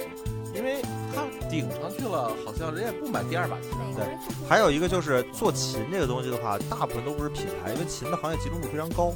[0.55, 0.81] 因为
[1.13, 3.71] 它顶上去了，好像人也不买第二把琴。
[3.97, 4.07] 对，
[4.49, 9.13] 还有一个就是做琴这个东西的话，大部分都不是品牌，因为琴的行业集中度非常高，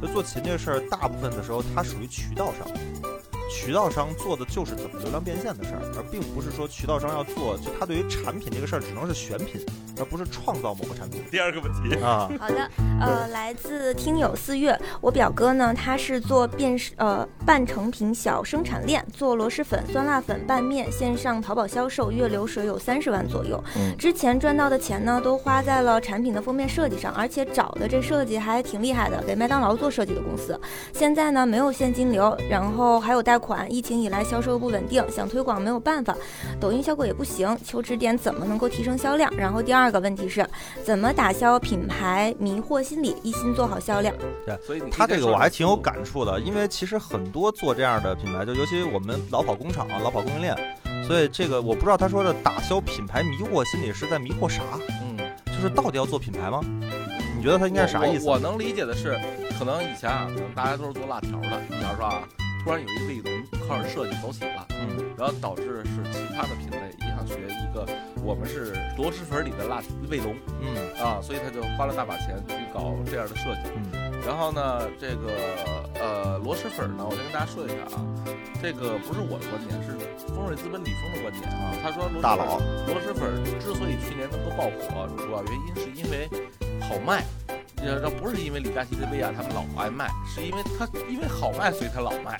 [0.00, 3.07] 就做琴这事儿，大部分的时候它属于渠道上。
[3.48, 9.64] 渠道商做的就是怎么流量变现的事儿，而并不是说渠道商要做，就他对于产品这个事儿只能是选品，
[9.98, 12.30] 而不是创造某个产品第二个问题，啊。
[12.38, 23.62] 好的，呃，来自听友四月，我表哥呢，他是做变呃半成品小生产链，做螺蛳粉、酸辣粉、拌面，线上淘宝销售，月流水有三十万左右。
[23.76, 30.58] 嗯之前赚到的钱呢，都花在了产品的封面设计上，而且找的这设计还挺厉害的，给麦当劳做设计的公司。
[30.92, 36.16] 现在呢，没有现金流，然后还有贷款，疫情以来销售不稳定，想推广没有办法，
[36.58, 39.30] 抖音效果也不行，求指点怎么能够提升销量。
[39.36, 40.44] 然后第二个问题是，
[40.82, 44.14] 怎么打消品牌迷惑心理，一心做好销量？
[44.46, 45.94] 对所以他这个我还挺有感。
[46.04, 50.56] 触的，因为其实很多做这样的品牌，就尤其我们老跑工厂、老跑供应链，
[51.06, 54.62] 所以这个我不知道他说的打消品牌迷惑心理是在迷惑啥，
[55.02, 56.60] 嗯，就是到底要做品牌吗？
[57.36, 58.26] 你觉得他应该是啥意思？
[58.26, 59.18] 我我我能理解的是，
[59.58, 62.22] 可能以前啊，可能大家都是做辣条的，假如说啊，
[62.62, 67.86] 突然有一卫龙开始设计走起了，嗯然后导致是其他的品类也想学一个，
[68.22, 73.70] 我们是螺蛳粉里的辣卫龙嗯啊，所以他就花了大把钱去搞这样的设计。
[73.76, 75.32] 嗯然后呢，这个
[75.94, 78.04] 呃螺蛳粉呢，我先跟大家说一下啊，
[78.60, 79.96] 这个不是我的观点，是
[80.28, 81.72] 丰瑞资本李峰的观点啊。
[81.82, 86.28] 他说螺蛳粉大佬螺蛳粉之所以去年能够爆火，主要原因是因为
[86.82, 87.24] 好卖。
[87.82, 92.36] 呃，这不是因为李佳琦跟薇娅他们老爱卖，是因为他因为好卖，所以他老卖。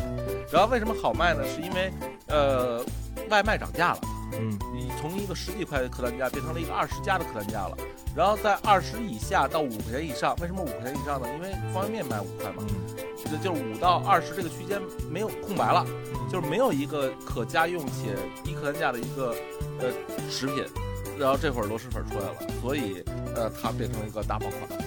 [0.53, 1.43] 然后为什么好卖呢？
[1.47, 1.93] 是因为
[2.27, 2.85] 呃
[3.31, 4.01] 外卖涨价了。
[4.39, 7.77] 嗯你从一个十几块的客单价变成了一个二十加的客单价了，
[8.15, 11.27] 然后在二十以下到五块钱以上，为什么五块钱以上呢？
[11.35, 15.85] 因为方便面卖五块嘛，嗯这就是五到二十这个区间没有空白了，
[16.31, 19.35] 就是没有一个可家用且低客单价的一个
[19.81, 19.89] 呃
[20.31, 20.63] 食品，
[21.19, 23.03] 然后这会儿螺蛳粉出来了，所以
[23.35, 24.81] 呃它变成了一个大爆款。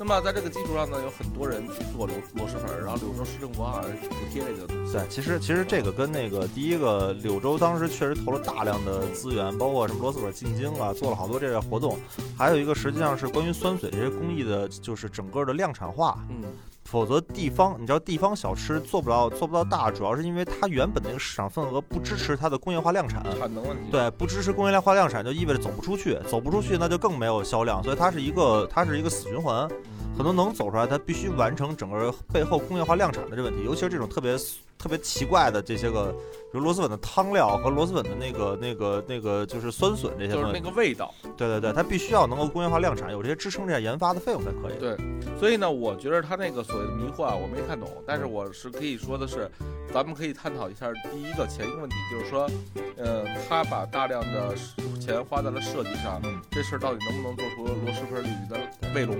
[0.00, 4.92] 那么在这个基础上呢，有很多人去做螺螺蛳粉，然后柳州市政府好像补贴这个东西。
[4.92, 11.98] 对，其实其实这个跟那个第一个柳州当时确实投了大量的资源，包括什么螺蛳粉进京啊，做了好多这个活动。
[12.36, 16.16] 还有一个实际上是关于酸笋这些工艺的，就是整个的量产化。
[16.30, 16.44] 嗯，
[16.90, 23.22] 否则地方，你知道地方小吃做不到做不到大，主要是因为它原本那个市场份额不支持它的工业化量产。
[23.38, 23.90] 产能问题。
[23.90, 29.68] 对，不支持工业化量产，就意味着走不出去，走不出去那就更没有销量，所以它是一个它是一个死循环。
[29.68, 34.36] 很多能能走出来，它必须完成整个背后工业化量产的这问题，尤其是这种特别
[34.76, 36.12] 特别奇怪的这些个，
[36.52, 41.14] 比如螺蛳粉的汤料和螺蛳粉的那个那个那个就是酸笋这些就是，那个味道。
[41.36, 44.78] 对对对，它必须要能够工业化量产，有这些支撑这些研发的费用才可以。
[44.78, 44.96] 对，
[45.38, 49.50] 所以呢，我觉得他那个所谓的迷惑啊，我没看懂，但是我是可以说的是，
[49.92, 52.50] 咱们可以探讨一下第一个前一个问题，就是说，
[52.96, 54.54] 呃，他把大量的
[55.00, 58.58] 钱花在了设计上，嗯这事儿到底能不能做出螺蛳粉里的
[58.94, 59.16] 卫龙？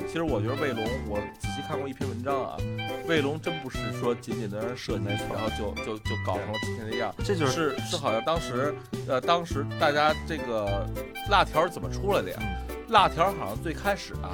[0.00, 2.56] 嗯其实我觉得卫龙，我仔细看过一篇文章啊，
[3.06, 7.14] 卫龙真不是说仅仅的设计，然后就就就搞成了今天这样。
[7.24, 8.74] 这就是是是好像当时，
[9.06, 10.88] 呃，当时大家这个
[11.30, 12.38] 辣条是怎么出来的呀？
[12.88, 14.32] 嗯辣条好像最开始啊，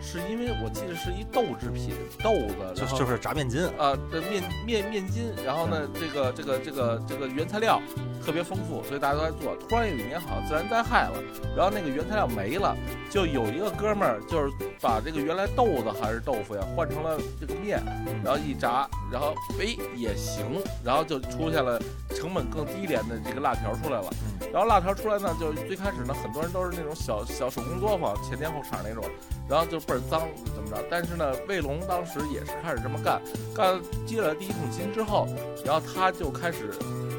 [0.00, 1.90] 是因为我记得是一豆制品，
[2.22, 7.82] 豆子，就就是炸面筋，啊，这面面面筋，然后呢，这个这个这个这个原材料
[8.24, 9.56] 特别丰富，所以大家都在做。
[9.68, 11.20] 突然有一年好像自然灾害了，
[11.56, 12.76] 然后那个原材料没了，
[13.10, 17.82] 就有一个哥们儿就是把这个原来豆子还是豆腐呀换成了这个面，
[18.24, 21.80] 然后一炸，然后哎也行，然后就出现了
[22.14, 24.08] 成本更低廉的这个辣条出来了。
[24.52, 29.04] 然后辣条出来呢，就最开始呢，很多人都是那种小小手工作坊，前店后厂那种，
[29.48, 30.22] 然后就倍儿脏
[30.54, 30.76] 怎么着。
[30.90, 33.20] 但是呢，卫龙当时也是开始这么干，
[33.54, 35.26] 干接了第一桶金之后，
[35.64, 36.70] 然后他就开始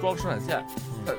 [0.02, 0.66] 装生产线，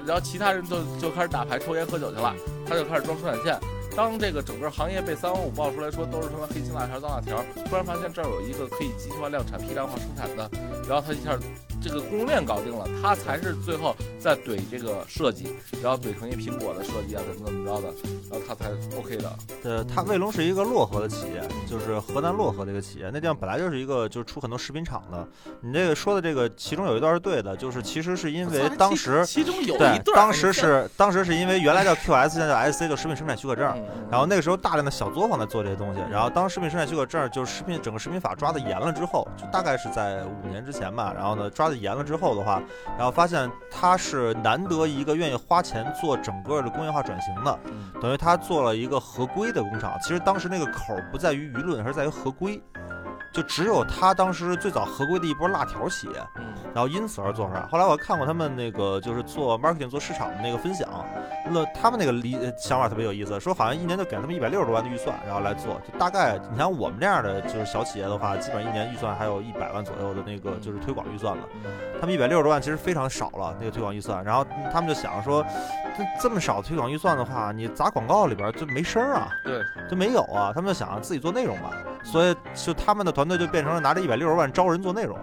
[0.07, 2.35] 然后其他人就就开始打牌、抽烟、喝酒去了，
[2.67, 3.59] 他就开始装生产线。
[3.97, 10.49] 当这个整个行业被三幺五爆出来说都是他妈黑心辣条、脏辣条，突然发现这儿有一个可以集体化量产、批量化生产的，
[10.89, 11.37] 然后他一下
[11.81, 17.89] 这个供应链搞定了，他才是最后再怼这个设计，然后怼成一苹果的设计啊，怎么怎么着的，
[18.31, 19.33] 然后他才 OK 的。
[19.65, 23.11] 呃，它卫龙是一个漯河的企业，就是河南漯河的一个企业。
[23.13, 25.27] 那地方本来就是一个就是出很多食品厂的。
[25.61, 33.71] 你这个说的这个，其中有一段是对的，就是其实是因为当时 其中有一对段，，当时是当时是因为原来叫 QS，现在叫 SC，就食品生产许可证。
[33.77, 42.63] 嗯，然后那个时候大量的小作坊在做这些东西，然后当食品生产许可证就是食品整个食品法抓的严了之后，就大概是在五年之前吧，然后呢抓的严了之后的话，
[42.97, 49.97] 然后发现他是难得一个愿意花钱做整个的工业化转型的，嗯等于他做了一个合规的工厂。
[50.03, 52.63] 其实当时那个口儿不在于舆论，而是在于合规。
[53.31, 57.61] 就只有他当时最早合规的一波辣条企业，嗯然后因此而做出来。
[57.71, 60.88] 后来我看过他们那个就是做 marketing 做市场的那个分享，
[61.51, 71.43] 那他们那个理呃想法特别有意思，说好像一年就给他们一百六十多万的预算，然后来做，就大概你像我们这样的就是小企业的话，基本上一年预算还有一百万左右的那个就是推广预算了。
[72.01, 74.23] 他们一百六十多万其实非常少了，那个推广预算。
[74.25, 75.45] 然后他们就想说，
[75.97, 80.53] 这这么少推广预算的话，你砸广告里边就没声儿啊，对，就没有啊。
[80.55, 81.71] 他们就想自己做内容吧，
[82.05, 85.19] 所以就他们的团队就变成了拿着一百六十万招人做内容。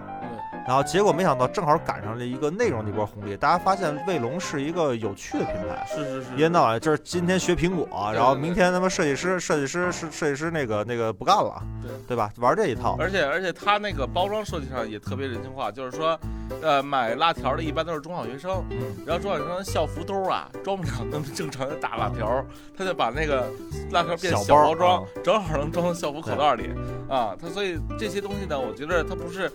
[0.67, 5.85] 然后结果没想到正好赶上了一个内容的一波红利，大家发现卫龙是一个有趣的品牌。
[5.87, 12.31] 是是是，一天到晚就是今天学苹果，然后明天他妈设计师设计师是设计师那个那个不干了，对对吧？
[12.37, 12.97] 玩这一套。
[12.99, 16.19] 而且而且他那个包装设计上也特别人性化，就是说，
[16.61, 22.43] 呃，买辣条的一般都是中小学生，嗯然后中小学生校服兜啊装不了那么正常的大辣条，
[22.75, 23.47] 他就把那个
[23.91, 26.71] 辣条变小包装啊，正好能装到校服口袋里
[27.07, 27.35] 啊。
[27.39, 29.51] 他所以这些东西呢，我觉得它不是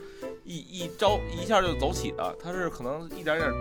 [0.50, 3.52] 一一招一下就走起的，它是可能一点点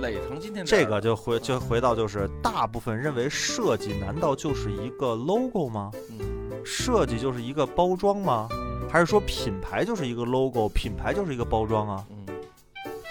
[0.00, 5.90] 垒成今天这个就回就回到就是大部分认为设计难道就是一个 logo 吗？
[6.08, 6.18] 嗯
[6.64, 8.48] 设计就是一个包装吗？
[8.90, 12.04] 还是说品牌就是一个 logo，品牌就是一个包装啊？
[12.10, 12.16] 嗯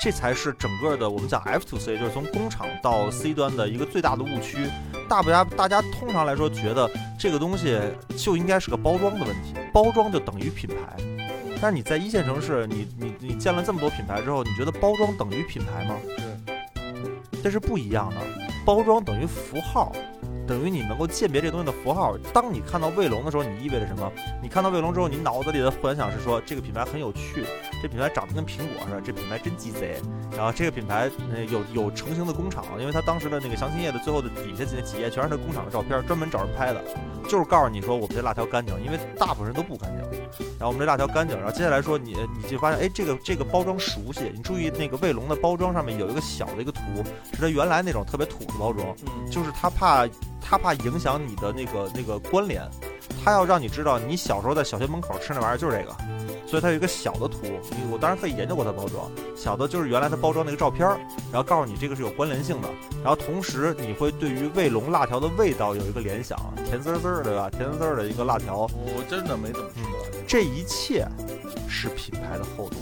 [0.01, 4.67] 这才是整个的我们讲 F to C，就是从工厂到 C 端的一个最大的误区。
[5.07, 6.89] 大不家大家通常来说觉得
[7.19, 7.77] 这个东西
[8.15, 11.18] 就应该是个包装的问题，包装就等于品牌。
[11.61, 15.95] 但是你在一线城市，你你你建了这么多品牌之后，你觉得包装等于品牌吗？
[17.33, 18.15] 对，这是不一样的。
[18.65, 19.91] 包装等于符号，
[20.49, 22.17] 等于你能够鉴别这东西的符号。
[22.33, 24.11] 当你看到卫龙的时候，你意味着什么？
[24.41, 27.45] 你看到卫龙之后，你脑子里的幻想是说，这个品牌很有趣，
[27.83, 30.01] 这品牌长得跟苹果似的，这品牌真鸡贼。
[30.35, 36.83] 然后这个品牌呃有有成型的工厂，因为它当时的那个详情页的最后的底下几几页全是它工厂的照片，专门找人拍的，
[37.29, 40.19] 就是告诉你说我们这辣条干净，因为大部分人都不干净。
[40.57, 46.81] 然后我们这辣条干净，然后接下来说你你就发现，哎，这个这个包装熟悉，你注意那个卫龙的包装上面有一个小的一个图，
[47.33, 48.95] 是它原来那种特别土的包装，
[49.29, 50.07] 就是它怕
[50.41, 52.61] 他怕影响你的那个那个关联，
[53.23, 55.95] 他要让你知道你小时候在小学门口吃那玩意儿就是这个，
[56.47, 57.39] 所以它有一个小的图，
[57.91, 60.97] 我当然可以研究过它包装，小的就是原来它包装那个照片儿，
[61.31, 62.69] 然后告诉你这个是有关联性的，
[63.03, 67.49] 然后同时你会对于卫龙辣条的味道有一个联想，甜滋滋儿对吧？
[67.49, 70.05] 甜滋滋儿的一个辣条，我真的没怎么吃过。
[70.27, 71.07] 这一切
[71.67, 72.75] 是品牌的厚度，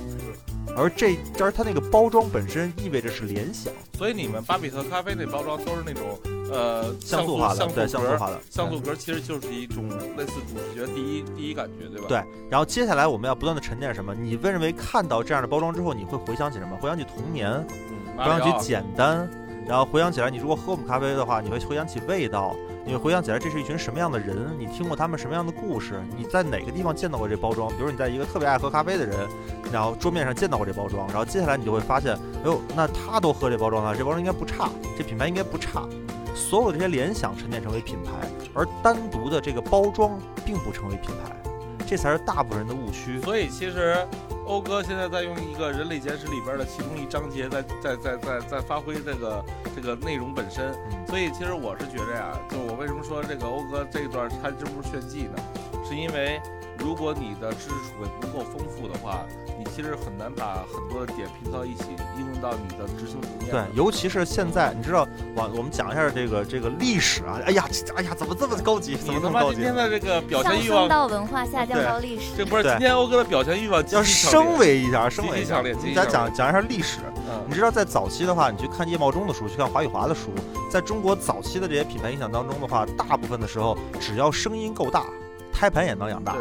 [0.75, 6.19] 而这而它那个包装本身意味着是联想，所以你们巴比特咖啡那包装都是那种
[6.51, 12.05] 呃像素化的，像对，像素化的，像素格其实就是一种类似主视觉第一第一感觉，对吧？
[12.07, 14.13] 对，然后接下来我们要不断的沉淀什么？
[14.13, 16.77] 你认为看到这样的包装之后，你会回想起什么？
[16.81, 17.51] 回想起童年，
[17.89, 19.29] 嗯，回想起简单，
[19.67, 22.55] 然后回想起来，你如果喝我们咖啡的话，你会回想起味道，
[22.85, 27.69] 你会回想起来这是一群什么样的人，你听过他们什么样的故事，你在哪个地方见到过这包装？
[27.69, 29.17] 比如你在一个特别爱喝咖啡的人，
[29.71, 35.85] 然后桌面上见到过这包装，然后接下来你就会发现，哎呦，那他都喝这包装了，这包装应该不差，这品牌应该不差。
[36.37, 38.11] 所有这些联想沉淀成为品牌，
[38.53, 41.35] 而单独的这个包装并不成为品牌，
[41.85, 43.19] 这才是大部分人的误区。
[43.21, 43.97] 所以其实
[44.45, 49.43] 欧哥现在在用一个人类简史里边的其中一章节在在在在在发挥这个
[49.75, 50.71] 这个内容本身。
[50.91, 55.35] 嗯所以其实我是觉着呀，就我为什么说这个欧哥这一段他这不是炫技呢？
[55.87, 56.39] 是因为
[56.77, 59.25] 如果你的知识储备不够丰富的话，
[59.57, 61.85] 你其实很难把很多的点拼到一起，
[62.17, 63.49] 应用到你的执行层面。
[63.49, 67.39] 对，尤其是现在，你知道，我我们讲一下这个这个历史啊。
[67.45, 68.95] 哎呀，这哎呀，怎么这么高级？
[68.95, 69.55] 怎么这么高级？
[69.55, 72.35] 今天的这个表现欲望，升到文化，下降对到历史。
[72.37, 75.61] 这不是今天欧哥的表现欲望要升维一下，升维一下。
[75.63, 76.99] 极其强烈我们再讲讲一下历史。
[77.29, 80.31] 嗯你知道，在早期的话，你去看叶茂中的书，去看华宇华的书，
[80.69, 85.05] 在中国早期的这些品牌影响当中的话，大部分的时候，只要声音够大，
[85.51, 86.35] 胎盘也能养大，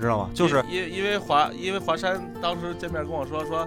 [0.00, 0.30] 知道吗？
[0.34, 3.66] 就是因因因为华因为华山当时见面跟我说说，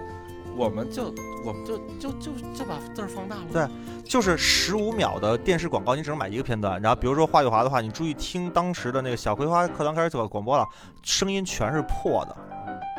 [0.56, 3.42] 我们就我们就就就就把字儿放大了。
[3.52, 3.66] 对
[4.04, 6.80] 就是十五秒的电视广告，你只能买一个片段。
[6.80, 10.64] 然后比如说华宇华的话，你注意听当时的那个小葵花课堂开始做广播了，
[11.02, 12.36] 声音全是破的。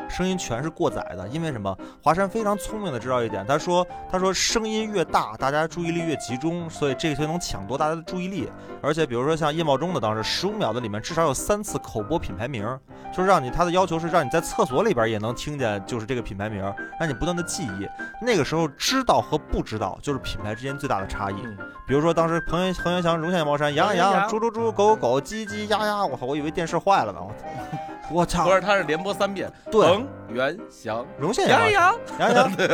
[0.08, 1.76] 声音全是过载的，因为什么？
[2.02, 8.50] 华山非常聪明的知道一点，他说：“他说声音越大，大家注意力越集中，所以这个就能抢夺大家的注意力。
[8.80, 12.64] 而且比如说像叶茂中的当时十五秒的里面至少有三次口播品牌名，
[13.12, 16.62] 就是让你他的要求是让你在厕所里边也能听见，就是这个品牌名，
[16.98, 17.88] 让你不断的记忆。
[18.20, 21.36] 那个时候知道和不知道就是品牌之间最大的差异。
[21.44, 27.20] 嗯，比如说当时彭元彭元祥、荣县毛山、羊羊羊、猪猪猪、狗狗狗、鸡鸡鸭鸭，我靠，我以为电视坏了呢。
[27.20, 27.32] 我
[28.10, 32.52] 我操不，是，他是连播三遍，对，恒源祥，荣县杨阳，洋，杨洋？
[32.56, 32.68] 对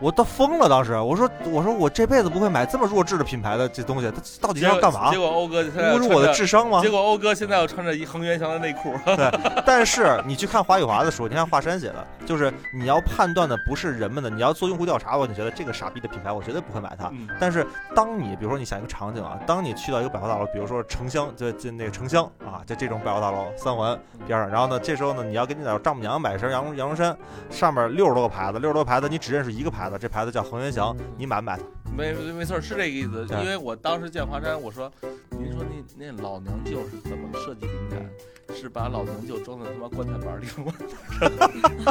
[0.00, 0.68] 我都疯了。
[0.68, 5.18] 当时我说我说我这辈子不会买这么弱智的品牌的这东西，它到底要干嘛结？
[5.18, 6.88] 果欧哥现在侮辱我的智商吗结？
[6.88, 9.30] 果欧哥现在要穿着一恒源祥的内裤， 对
[9.64, 17.08] 但是你去看华宇华的书，你看华山写的，就是你要判断的不是人们的，你要做用户调查，我就觉得这个傻逼的品牌，我绝对不会买它。
[17.12, 27.16] 嗯但是当你比如说你想一个场景啊，当你去到一个百货大楼，比如说城乡，就就那个城乡啊，就这种百货大楼三环边上，然后呢，这时候呢，你要给你的丈母娘买身羊绒羊绒衫，
[27.50, 31.62] 上面六十多个牌子，六十多个牌子，你只认识一个牌子，这牌子叫恒源祥，你买不买它？
[31.96, 33.26] 没没没错，是这个意思。
[33.42, 34.90] 因为我当时见华山，我说，
[35.30, 35.62] 您说
[35.96, 38.08] 那那老娘舅是怎么设计灵感？
[38.52, 40.74] 是把老娘舅装在他妈棺材板里吗？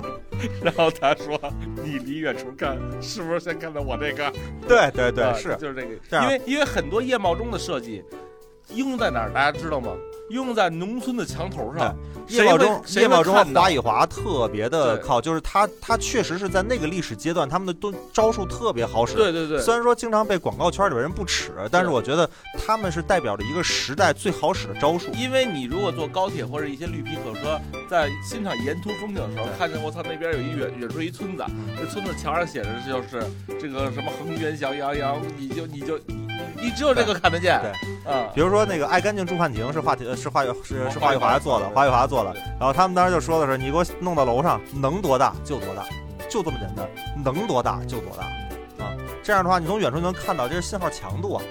[0.61, 1.39] 然后他说
[1.83, 4.29] ：“你离远处看，是不是先看到我这个？
[4.67, 6.21] 对对对，啊是就是这个。
[6.21, 8.03] 因为因为很多夜茂中的设计
[8.69, 9.91] 应用在哪儿，大家知道吗？
[10.29, 11.95] 应用在农村的墙头上。
[12.27, 19.15] 叶茂中，谁叶茂中和华宇华特别的靠，就是他他确实是在那个历史阶段，他们的都招数特别好使。
[19.15, 25.11] 对对对，虽然说经常被广告圈里边人不耻，但是我觉得他们是代表着一个时代最好使的招数。
[25.13, 27.59] 因为你如果坐高铁或者一些绿皮火车，
[27.89, 31.43] 在欣赏沿途风景的时候，看见我操那边有一远远处一村子，
[31.79, 33.25] 这村子墙上写着就是
[33.59, 36.27] 这个什么恒源祥阳阳，你就你就你
[36.61, 42.33] 你只有这个看得见，对啊，比如说那个爱干净住汉庭是华体是华宇是是华宇华做的，华宇华做的。
[42.59, 45.83] 然后他们当时就说的是，你给我弄到楼上，能多大就多大，
[46.29, 46.87] 就这么简单，
[47.23, 48.23] 能多大就多大
[48.83, 48.91] 啊。
[49.23, 51.43] 这样的话，你从远处就能看到这是信号强度啊。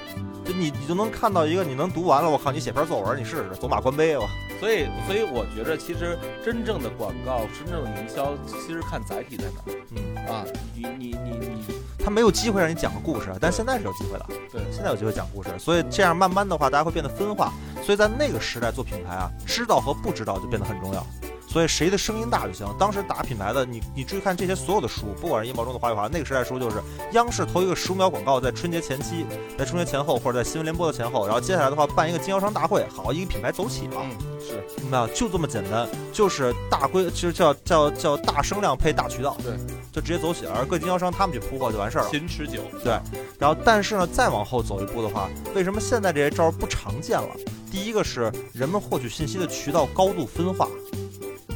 [0.45, 4.25] 就你你就能看到一个，你能读完了，我靠，你写篇作文，你试试，走马观碑吧。
[4.59, 10.45] 所以所以我觉得其实真正的广告，真正的营销，其实看载体在哪儿嗯，啊，
[10.75, 11.65] 你你你你，
[12.09, 14.25] 他没有机会让你讲个故事，但现在是有机会的。
[14.51, 17.53] 对现在有机会讲故事，所以这样慢慢的话，大家会变得分化。
[17.83, 21.07] 所以在那个时代做品牌啊，知道和不知道就变得很重要。
[21.49, 22.67] 所以谁的声音大就行。
[22.79, 26.77] 当时打品牌的，你你注意看这些所有的书，不管是叶茂中的华语华，那个时代书就是
[27.13, 29.25] 央视投一个十五秒广告，在春节前期，
[29.59, 33.95] 在春节前后或者在新闻联播的前后，然后接下来的话办一个经销商大会，好，一个品牌走起了。
[33.97, 35.09] 嗯，是明白吗？
[35.15, 39.57] 就这么简单，就是大规，其实叫叫叫大声量配大渠道，对，
[39.91, 40.53] 就直接走起了。
[40.55, 42.11] 而各经销商他们去铺货就完事儿了。
[42.11, 42.93] 勤持久，对
[43.39, 47.29] 然后，但是呢，再往后走一步的话，为什么现在这些招儿不常见了？
[47.71, 50.69] 第一个是人们获取信息的渠道高度分化，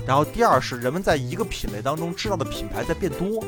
[0.07, 3.42] 然后第二是人们在一个品类当中知道的品牌在变多。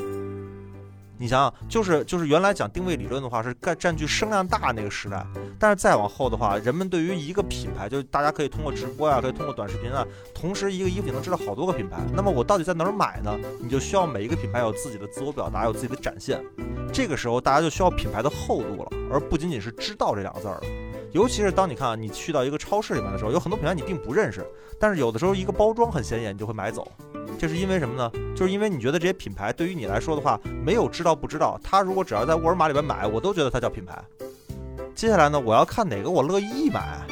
[1.16, 5.24] 你想想，就是就是原来讲定位理论的话是占占据声量大那个时代，
[5.61, 11.98] 但是再往后的话，人们对于一个品牌，就是大家可以通过直播呀、可以通过短视频啊，同时一个衣服你能知道好多个品牌。
[12.12, 13.32] 那么我到底在哪儿买呢？
[13.61, 16.44] 你就需要每一个品牌有自己的自我表达，有自己的展现。
[16.92, 20.62] 这个时候大家就需要品牌的厚度了，而不仅仅是知道这两个字儿了。
[21.14, 24.44] 尤其是当你看啊，你去到一个超市里面的时候，有很多品牌你并不认识，
[24.80, 26.90] 但是有的时候一个包装很显眼，你就会买走。
[27.38, 28.10] 这是因为什么呢？
[28.34, 33.96] 就是因为你觉得这些品牌对于你来说的话，没有知道不知道，他如果只要在沃尔玛里边买，我都觉得它叫品牌。
[34.92, 37.06] 接下来呢，我要看哪个我乐意买，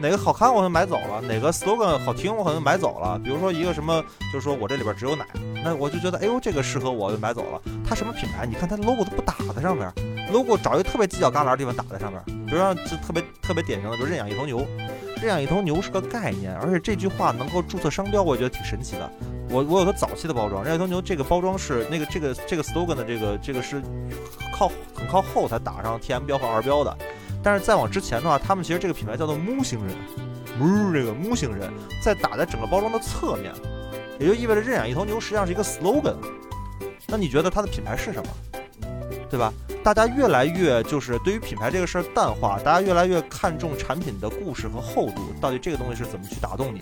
[0.00, 3.18] 哪个好看我就买走了，哪个 slogan 好听我可能买走了。
[3.18, 5.24] 比如说一个什么，就是说我这里边只有奶，
[5.64, 7.60] 那我就觉得哎呦这个适合我，就买走了。
[7.86, 8.46] 它什么品牌？
[8.46, 9.90] 你看它 logo 都不打在上面
[10.30, 12.22] ，logo 找一个特别犄角旮旯的地方打在上面。
[12.46, 14.58] 比如说就特别特别典型的，就认养一头牛，
[15.20, 19.10] 认养一头牛是个概念，而且这句话能够注册商标，我觉得挺神奇的。
[19.48, 23.80] 我我有个早期的包装，认养一头牛这个包装是那个这个这个 slogan 的这个这个是
[24.52, 26.96] 靠很靠后才打上 TM 标和二标的，
[27.46, 29.94] 但是再往之前的话，他们其实这个品牌叫做木星人，
[30.58, 31.72] 木这个木星人，
[32.02, 33.52] 在打在整个包装的侧面，
[34.18, 36.16] 也就意味着认养一头牛实际上是一个 slogan。
[37.06, 38.28] 那你觉得它的品牌是什么？
[39.30, 39.52] 对吧？
[39.84, 46.80] 大家越来越就是对于品牌这个事儿淡化，大家越来越看重产品的故事和厚度，到底这个东西是怎么去打动你？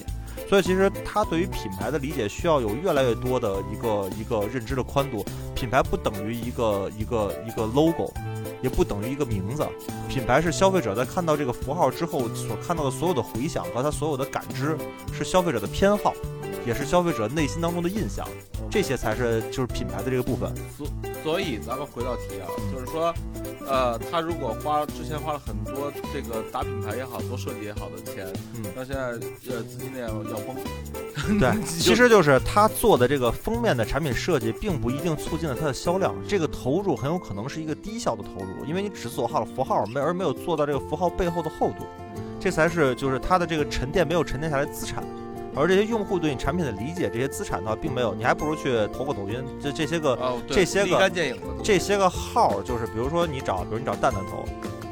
[0.55, 5.24] 所以其实他对于品牌的理解需要有越来越多的一个一个认知的宽度。
[5.52, 8.12] 品牌不等于一个一个一个 logo，
[8.62, 9.66] 也不等于一个名字。
[10.09, 14.78] 品牌是消费者在看到这个符号之后所看到的所有的回响和他所有的感知，
[15.12, 16.14] 是消费者的偏好，
[16.64, 18.24] 也是消费者内心当中的印象。
[18.70, 20.52] 这些才是就是品牌的这个部分。
[20.76, 20.86] 所
[21.22, 23.14] 所以咱们回到题啊，就是说，
[23.68, 28.26] 呃，他如果花之前花了很多这个打品牌也好，做设计也好的钱，
[28.57, 29.02] 嗯那现在
[29.48, 30.14] 呃资金链要
[31.40, 36.14] 对， 其实就是他做的这个封面的产品设计，并不一定促进了它的销量。
[36.28, 41.86] 这个投入很有可能是一个低效的投入，因为你只做好了符号，没而没有做到这个符号背后的厚度，
[42.38, 45.03] 这才是就是它的这个沉淀没有沉淀下来资产。
[45.57, 51.09] 而这些用户对你产品的理解，这些资产的话并没有，你还不如去投个抖音，这这些个哦，这些个
[51.62, 54.45] 这些个号，就是比如说你找，比如你找蛋蛋投，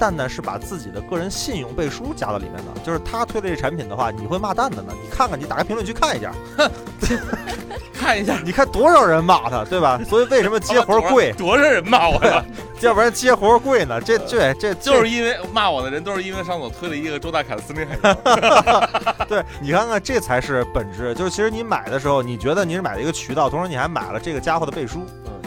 [0.02, 4.92] 蛋蛋是把自己的个人信用背书加到里面的，就是他推的这产品的话，你会骂蛋蛋的。
[5.00, 6.32] 你看看，你打开评论区看一下，
[7.94, 10.00] 看一下你看多少人骂他，对吧？
[10.04, 11.32] 所以为什么接活贵？
[11.34, 12.44] 多少人骂我呀？
[12.82, 14.00] 要不然接活贵呢？
[14.00, 19.24] 这对这就是因为骂我的人都是因为上次我推了一个周大凯的森林海 妖。
[19.28, 21.14] 对你看看，这才是本质。
[21.14, 25.06] 就是其实你买的时候，你觉得你是买了一个渠道，同时你还买了这个家伙的背书，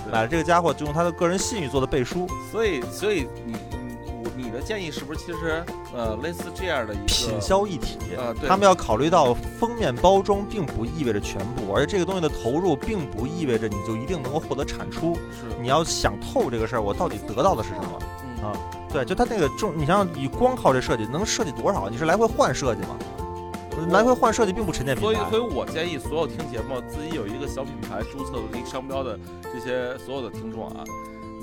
[0.09, 2.25] 买了这个家伙就用他的个人信誉做的背书。
[2.49, 3.53] 所以，所以你
[4.65, 5.63] 建议是不是其实
[5.95, 15.15] 呃类似这样的一个品销一体，呃对他们要考虑到封面包装并不意味着全部，而且这个东西的投入并不意味着你就一定能够获得产出。
[15.31, 17.99] 是你要想透这个事儿，我到底得到的是什么？
[18.41, 18.57] 嗯啊
[18.91, 21.89] 对，就它那个重，你想想，你光靠这设计能设计多少？
[21.89, 22.97] 你是来回换设计吗？
[23.89, 25.41] 来回换设计并不沉淀品所以，所以。
[25.41, 29.19] 我建议所有听节目自己有一个小品牌注册一个商标的
[29.51, 30.85] 这些所有的听众啊，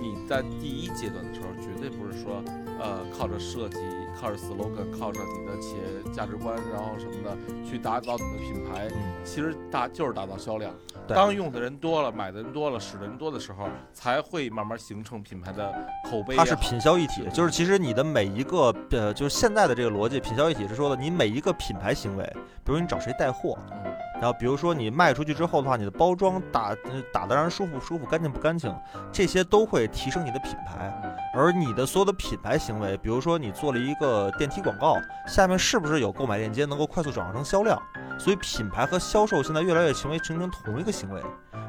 [0.01, 2.43] 你在第一阶段的时候，绝对不是说
[2.81, 3.79] 呃靠着设计、
[4.21, 8.89] 靠着 slogan、靠着你的企业价值观，然后什么的去打造你的品牌。
[8.95, 10.75] 嗯其实大就是打造销量。
[11.13, 15.73] 对当用的人多了，买的人多了，使的人多的时候，才会慢慢形成品牌的
[16.11, 16.37] 口碑。
[16.37, 22.25] 它是品销一体，就是其实你的每一个呃，就是现在的这个逻辑，品销一体是说的，你每一个品牌行为，
[22.65, 28.73] 比如你找谁带货，嗯然后比如说你卖出去之后的话，你的包装打呃打的让人舒服不舒服，干净不干净，
[29.11, 31.01] 这些都会提升你的品牌。
[31.03, 37.81] 嗯而你的所有的品牌行为，比如说你做了一个电梯广告，下面是不是有购买链接能够快速转化成销量？
[38.19, 41.21] 所以品牌和销售现在越来越成为形成同一个行为，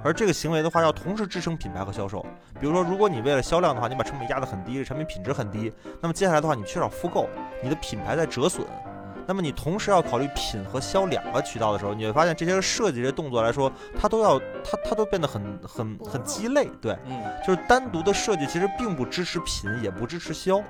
[0.04, 2.24] 而这个行为的话要同时支撑品牌和销售。
[2.60, 7.28] 比如说，如果你为了销量的话，你把成本压得很低，产品品质很低，那么接下来的话你缺少复购，
[7.64, 8.64] 你的品牌在折损。
[9.26, 16.96] 那么你同时要考虑品和销两个渠道的时候，你会发现这些设计这些动作来说，它都要它它都变得很很很鸡肋，对。
[17.06, 20.62] 嗯，就是单独的设计其实并不支持品，也不支持销，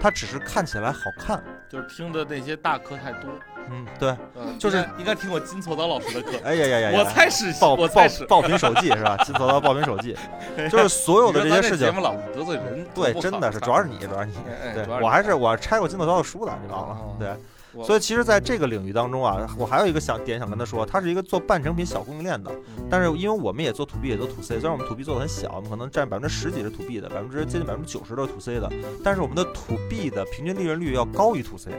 [0.00, 1.42] 它只是看起来好看。
[1.66, 3.30] 就是听的那些大课太多。
[3.70, 4.16] 嗯，对。
[4.36, 6.38] 嗯，就是应该听过金错刀老师的课。
[6.44, 6.98] 哎呀呀呀呀！
[6.98, 7.86] 我猜是爆爆
[8.28, 9.16] 爆品手记是吧？
[9.24, 10.16] 金错刀爆品手记，
[10.70, 14.34] 就是所有的这些事情节目，老得罪人，对，真的是，主要是你，主要是你。
[14.74, 17.16] 对我还是我拆过金错刀的书的，你忘了哦？
[17.18, 17.28] 对。
[17.82, 22.48] 所以其实，在这个领域当中啊，我还有一个想点想跟他说，他是一个做半成品小供应链的，
[22.78, 28.70] 嗯但是因为我们也做 to B 也做 to C，虽然我们 to B 做的很小，我们可能占百分之十几是 to B 的，百分之接近百分之九十都是 to C 的，
[29.02, 31.72] 但是我们的 to B 的平均利润率要高于 to C，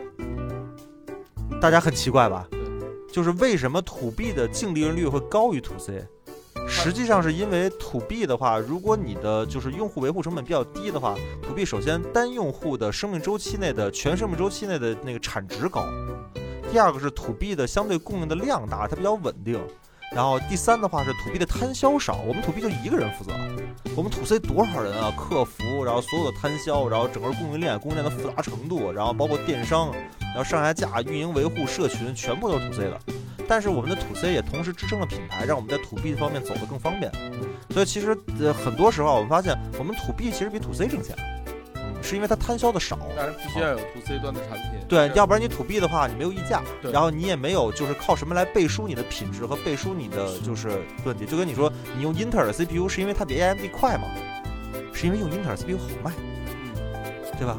[1.61, 2.47] 大家很奇怪吧？
[3.11, 6.05] 就是为什么 to B 的净利润率会高于 to C？
[6.67, 15.85] 实际上是因为 to B 的话，如果你的就是用户维护成本比较低的话，to B 首先单用户的生命周期内的全生命周期内的那个产值高，
[16.71, 19.59] 第二个是 to B 的相对供应的量大，它比较稳定。
[20.13, 23.33] 然后第三的话是 to B 的摊销少，我们 to B 就一个人负责，
[23.95, 25.11] 我们土 C 多少人啊？
[25.17, 32.99] 客服，然后所有的摊销，然后整个供应链，供应链的复杂程度，然后包括电商，然后上下架、运营维护、社群，全部都是土 C 的。
[33.47, 37.11] 但是我们的土 C 也同时支撑了品牌，让我们在土 B 方面走得更方便。
[37.69, 41.15] 所以其实呃很多时候我们发现，我们土 B 其实比土 C 挣钱，
[42.05, 42.97] 是因为它摊销的少。
[43.17, 44.79] 但是必须要有 to C 端的产品。
[44.87, 46.61] 对，要不然你 to B 的话，你没有溢价，
[46.93, 51.25] 然后你也没有就是靠什么来背书你的品质和背书你的就是问题。
[51.25, 54.03] 就跟你说，你用英特尔的 CPU 是因为它比 AMD 快吗？
[54.93, 56.75] 是因为用英特尔 CPU 好卖，嗯，
[57.37, 57.57] 对吧？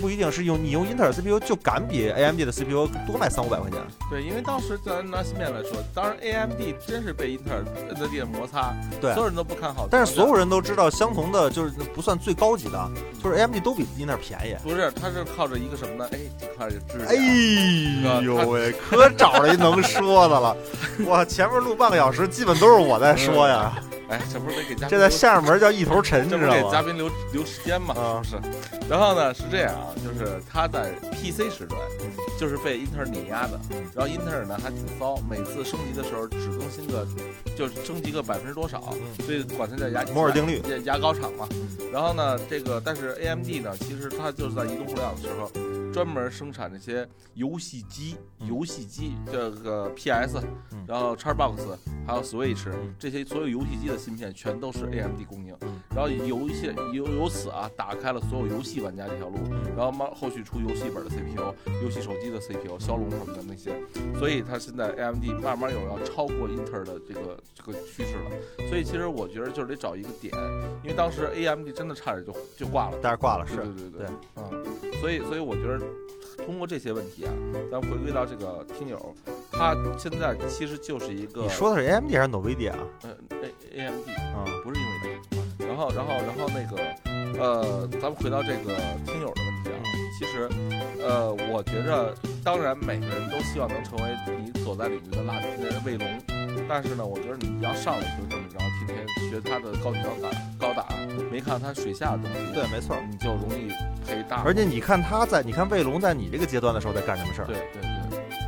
[0.00, 3.78] 不一定是用你用英特尔 CPU 就敢比 AMD 的 CPU 多卖三五百块钱。
[4.10, 7.64] 对，因为当时咱拿芯片来说，当然 AMD 真是被英特尔
[7.94, 9.86] NVIDIA 摩擦，对所有人都不看好。
[9.90, 12.90] 但是所有人都知道，相同的就是不算最高级的，
[13.22, 14.56] 就是 AMD 都比英特尔便宜。
[14.62, 16.08] 不是，它是靠着一个什么呢？
[16.12, 17.08] 哎，这块是质量。
[17.08, 20.56] 哎呦喂，可找着一能说的了！
[21.06, 23.72] 我前面录半个小时，基本都是我在说呀。
[24.08, 26.72] 哎，这不是得给嘉宾这在留下门叫一头 沉，你这不是给知道吗？
[26.72, 27.94] 嘉宾留留时间嘛？
[27.94, 28.88] 啊是不是？
[28.88, 31.76] 然后呢，是这样啊，就是他在 PC 时代
[32.38, 33.58] 就是被英特尔碾压的，
[33.94, 37.06] 然后英特尔呢还挺骚，每次升级的时候只更新个，
[37.56, 41.48] 就是升级个百分之多少，嗯所以管它叫牙摩尔定律牙牙膏厂嘛。
[41.92, 45.50] 然后呢，这个但是 AMD 呢，其实它就是在移动互联网的时候，
[45.92, 50.38] 专门生产这些游戏机、嗯游戏机这个 PS，
[50.72, 51.54] 嗯然后 Xbox
[52.06, 55.54] 还有 Switch 嗯这些所有游戏机的芯片全都是 AMD 供应。
[55.62, 59.36] 嗯然后由一些由由此啊，打开了所有游戏玩家这条路，
[59.76, 63.70] 然后慢后续出游戏本的 CPU、游戏手机的 CPU、骁龙什么的那些，
[64.18, 68.68] 所以它现在 AMD 慢慢有要超过英特尔的这个这个趋势了。
[68.68, 70.34] 所以其实我觉得就是得找一个点，
[70.82, 72.98] 因为当时 AMD 真的差点就就挂了。
[73.00, 75.78] 但是挂了是对对对对，嗯，所以所以我觉得
[76.44, 77.32] 通过这些问题啊，
[77.70, 79.14] 咱回归到这个听友，
[79.56, 82.78] 他现在其实就是一个你说的是 AMD 还是 NVIDIA 啊？
[83.02, 84.92] 呃 A A M D 啊，不是因为
[85.58, 86.76] 这个，然后然后然后那个
[87.38, 88.74] 呃，咱们回到这个
[89.06, 89.78] 听友的问题啊，
[90.18, 90.48] 其实，
[91.02, 96.06] 呃，我觉着，当然每个人都希望能成为你所在领域的辣呃卫龙，
[96.68, 100.30] 但是呢，我觉得你要上来就这么着，天天学他的高举高打
[100.68, 100.86] 高打，
[101.30, 102.96] 没看他水下的东西，对，没错。
[103.10, 103.68] 你就容易
[104.06, 104.42] 赔大。
[104.44, 107.46] 而且你看他在，你看卫龙在你这个阶段的时候在干什么事儿？
[107.46, 107.90] 对对对，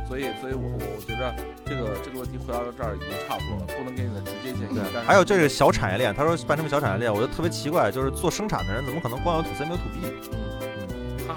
[0.07, 1.35] 所以所以我我我觉得
[1.65, 4.79] 这个这个问题回答到这儿已经差不多了，不能给你的直接建议。
[5.05, 10.46] 还有这个小产业链，他说办什么小产业链，我就特别奇怪，就是做生产的人怎么可能光有 to C 没有 to B？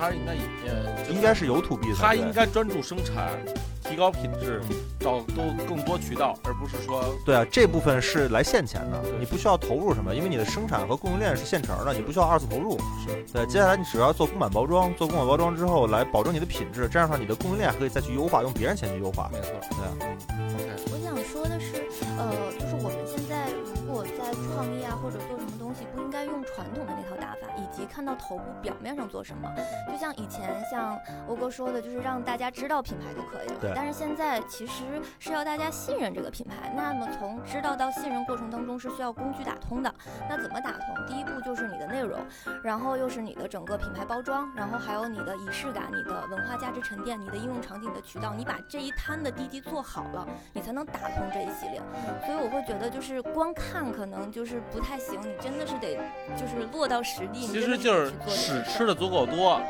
[0.01, 0.33] 他还是应该
[0.67, 1.97] 呃，应该是有 to B 的。
[1.97, 3.39] 他应该专注生产。
[3.83, 4.61] 提高品质，
[5.01, 12.79] 找多更多渠道，而不是说对啊，这部分是来现钱的，你不需要投入什么，因为你的生产和供应链是现成的，你不需要二次投入。
[13.05, 19.29] 是对，接下来你只要做公版包装，做公版包装之后来保证你的品质，这样的话你的供应链可以再去优化，用别人钱去优化。
[19.33, 20.71] 没错，对啊，嗯，OK。
[20.93, 21.83] 我想说的是，
[22.17, 22.31] 呃，
[22.61, 29.51] 就是我们现在如果在创业啊，或者做什么东西，不应该用传统的那套打法，以及看到头部表面上做什么，
[29.91, 30.99] 就像以前像
[31.29, 33.73] 欧哥说的，就是让大家知道品牌就可以了。
[33.75, 34.85] 但是现在其实
[35.19, 39.95] 是要大家信任这个品牌，那么从知道到信任过程当中是需要工具打通的。
[40.29, 41.07] 那怎么打通？
[41.07, 42.19] 第一步就是你的内容，
[42.63, 51.81] 然后又是你的整个品牌包装，然后还有你的仪式感、你的文化价值沉淀、你的应用场景、你的渠道，你把这一摊的滴滴做好了，你才能打通这一系列。
[52.27, 55.97] 所以我会觉得，就是光看可能就是不太行，你真的是得
[56.37, 57.60] 就是落到实地。
[57.61, 59.61] 其实就是屎吃的足够多。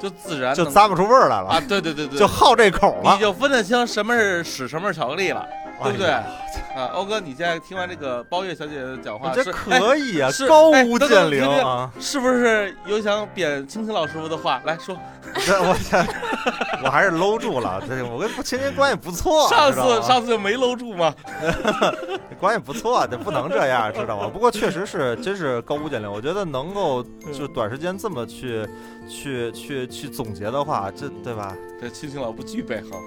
[0.00, 1.60] 就自然就咂不出味儿来了啊！
[1.68, 5.44] 对对对对，就好这口了，你就分得清什么是屎，什么是巧克力了，
[5.82, 6.08] 对不对？
[6.10, 14.96] 啊，欧哥，你现在听完这个包月小姐姐讲话，这可以啊，高屋建瓴啊，是不是有想贬青青老师傅的话来说？
[15.34, 16.06] 我天，
[16.84, 19.48] 我还是搂住了，这我跟青青关系不错。
[19.48, 21.12] 上次上次就没搂住吗？
[22.40, 24.28] 关系不错，这不能这样，知道吗？
[24.32, 26.10] 不过确实是，真是高屋建瓴。
[26.10, 28.66] 我觉得能够就短时间这么去。
[29.10, 31.56] 去去去总结的话，这对吧？
[31.80, 32.98] 这青青老不具备哈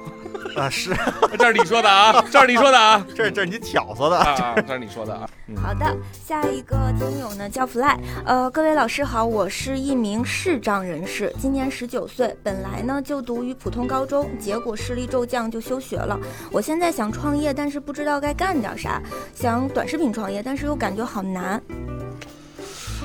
[0.56, 0.96] 啊，是，
[1.38, 5.30] 这是你说的啊，这是你说的啊， 这是这是你挑唆的啊， 这是你说的啊。
[5.62, 16.18] 好的，下一个听友呢叫 Fly，呃，各位老师好，我是一名视障人士，今年十九岁，本来呢就读于普通高中，结果视力骤降就休学了。
[16.52, 19.00] 我现在想创业，但是不知道该干点啥，
[19.34, 21.62] 想短视频创业，但是又感觉好难。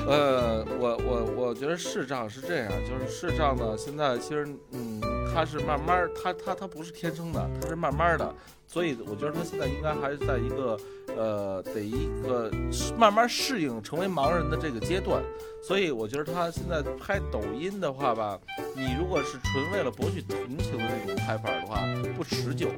[0.07, 5.01] 呃，我我我觉得视障是这样，就是视障呢，现在其实，嗯，
[5.33, 8.33] 他是慢慢，他他他不是天生的，他是慢慢的，
[8.65, 10.79] 所以我觉得他现在应该还是在一个，
[11.13, 12.49] 呃，得一个
[12.97, 15.21] 慢慢适应成为盲人的这个阶段，
[15.61, 18.39] 所以我觉得他现在拍抖音的话吧，
[18.77, 21.83] 你如果是纯为了博取同情的那种拍法的话，
[22.15, 22.69] 不持久。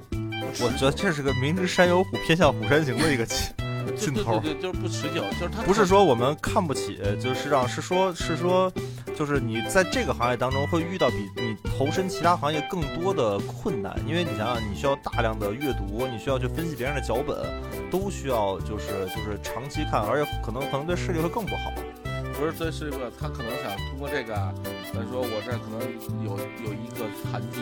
[0.64, 3.24] 我觉得这是个明知山有虎，偏向虎山行的一个。
[3.92, 8.72] 劲头对对，就是不持久，就是他不是说我们看不起，就是让是说，是说，
[9.16, 17.38] 就是你在这个行业当中会遇到比你投身其他行业更多的困难，因为你想想，你需要大量的阅读，你需要去分析别人的脚本，
[17.92, 21.72] 都需要就是就是长期看，而且可能可能对视力会更不好。
[22.38, 25.80] 不是，这是一个他可能想通过这个，来说我这可能
[26.24, 27.60] 有有一个残疾，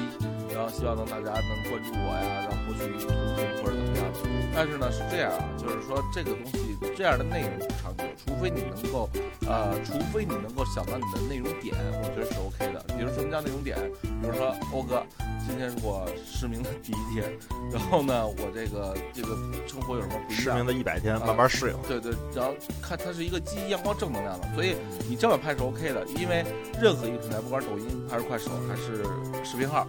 [0.54, 4.06] 然后希望能大家能关注我呀，然后获取同情或者怎么样。
[4.54, 9.10] 但是呢，是这样啊，就是说这个东西这样的内容不长久，除非你能够，
[9.48, 11.74] 呃，除非你能够想到你的内容点，
[12.04, 12.86] 我觉得是 OK 的。
[12.96, 13.78] 比如什么叫内容点？
[14.04, 15.02] 比如说欧哥。
[15.48, 17.24] 今天是我失明的第一天，
[17.72, 19.30] 然后呢，我这个这个
[19.66, 20.44] 生活有什么不一样？
[20.44, 21.76] 失明的一百天，慢慢适应。
[21.88, 24.76] 对对，然后看它是一个积极、阳光、正能量的，所以
[25.08, 26.06] 你这么拍是 OK 的。
[26.20, 26.44] 因为
[26.82, 29.06] 任何一个平台，不管抖音还是快手，还是
[29.42, 29.88] 视频号，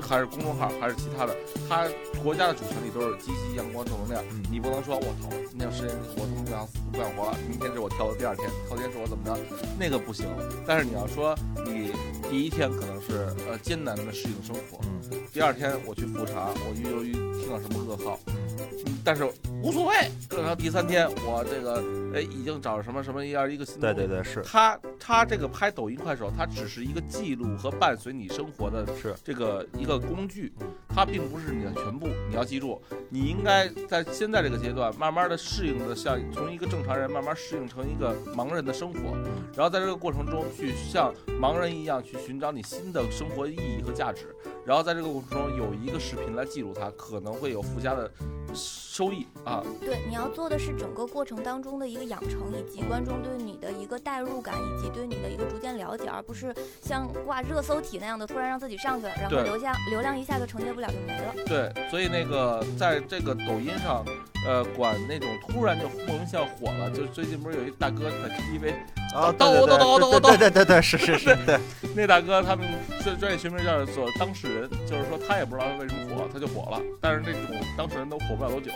[0.00, 1.36] 还是公众号，还是其他的，
[1.68, 1.88] 它
[2.22, 4.22] 国家的主旋律都是积极、阳光、正能量。
[4.48, 7.36] 你不能说我操，今天失明，我他妈不想死，不想活了。
[7.48, 9.34] 明天就是我跳的第二天，后天是我怎么着，
[9.78, 10.26] 那个不行。
[10.66, 11.92] 但是你要说你
[12.28, 14.78] 第一天可能是呃艰难的适应生活。
[15.32, 18.20] 第二天我去复查，我由于听到什么噩耗，
[19.04, 19.24] 但是
[19.62, 19.94] 无所谓。
[20.30, 21.82] 然后第三天我这个
[22.14, 24.42] 哎已经找什么什么样一个新对对对是。
[24.42, 30.52] 他他这个拍抖音快手，它只是一个记录和伴随你生活的是这个一个工具，
[30.88, 32.08] 它并不是你的全部。
[32.28, 38.98] 你要记住，你应该在现在这个阶段，慢慢的适应的像从一个正常人慢慢适应成一个盲人的生活，
[39.54, 44.34] 然后在这个过程中去像盲人一样去寻找你新的生活意义和价值。
[44.64, 48.10] 然后在这个过程中有一个视频来记录它，可能会有附加的
[48.54, 49.62] 收益啊。
[49.80, 61.34] 对，你要做的是整个过程当中的一个养成，以及观众对你的一个代入感，以及对你的一个逐渐了解，而不是像挂热搜体那样的突然让自己上去了，然后流量流量一下就承接不了就没了。
[61.46, 64.04] 对，所以那个在这个抖音上，
[64.46, 68.72] 呃，管那种突然就莫名其妙火了，就最近不是有一大哥在 KTV
[69.14, 71.58] 啊，抖抖抖抖抖对对对对对，是是是， 对，
[71.94, 72.66] 那大哥他们
[73.02, 76.80] 专专业学名叫做当事人，就是说他也不知道他为什么火，他就火了。
[77.00, 78.70] 但是那种当事人都火不了多久，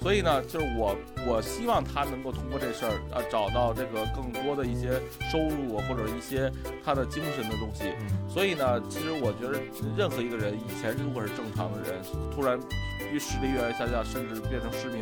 [0.00, 0.96] 所以呢，就是我
[1.26, 5.00] 我希望他能够通过这事儿啊找到这个更多的一些
[5.30, 6.50] 收入或者一些
[6.84, 7.84] 他的精神的东西。
[8.00, 9.58] 嗯所以呢，其实我觉得
[9.96, 12.02] 任何一个人以前如果是正常的人，
[12.34, 12.58] 突然
[13.10, 14.95] 越视力越来越下降，甚至变成失明，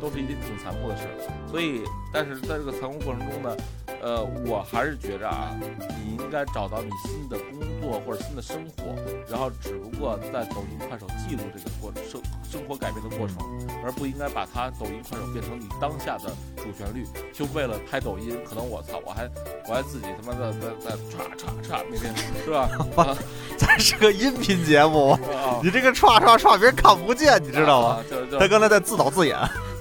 [0.00, 1.48] 都是一件挺残酷的事儿。
[1.48, 1.82] 所以，
[2.12, 3.56] 但是在这个残酷过程中呢，
[4.02, 8.94] 呃，我还是觉着啊，你应该找到你新的工作或者新的生活，
[9.28, 13.36] 然后只不过在抖音、快手记录这个过生生活改变的过程，
[13.84, 19.28] 而不应该把它抖音、快手变成你当下的主旋律，就为了拍抖音，可能我操，我还
[19.68, 22.68] 我还自己他妈的在在歘歘歘每天是吧？
[23.78, 27.98] 是个音频节目，啊，你这个唰唰唰别人看不见，你知道吗？
[28.10, 29.36] 就他刚才在自导自演，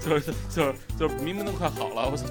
[0.05, 2.25] 就是就是就是明明都快好了，我操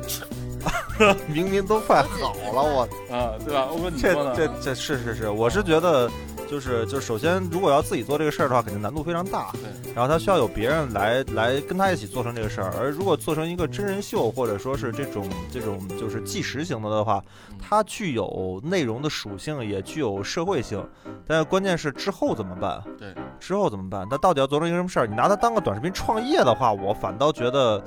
[1.29, 2.83] 明明都快好了，我
[3.15, 3.69] 啊，对吧？
[3.71, 4.15] 我问你这？
[4.35, 6.11] 这这是是是，我是觉得
[6.51, 9.51] 就是就是首先，如果要自己做这个事儿的话，肯定难度非常大。
[9.53, 17.23] 对，然后他需要有别人来来跟他一起做成这个事儿，而如果做成一个真人秀或者说是这种这种就是纪实型的的话，
[17.61, 20.83] 它具有内容的属性，也具有社会性。
[21.27, 22.83] 但是关键是之后怎么办？
[22.99, 24.09] 对，之后怎么办？
[24.09, 25.07] 他到底要做成一个什么事儿？
[25.07, 27.83] 你拿它当个短视频创业的话，我反倒觉得，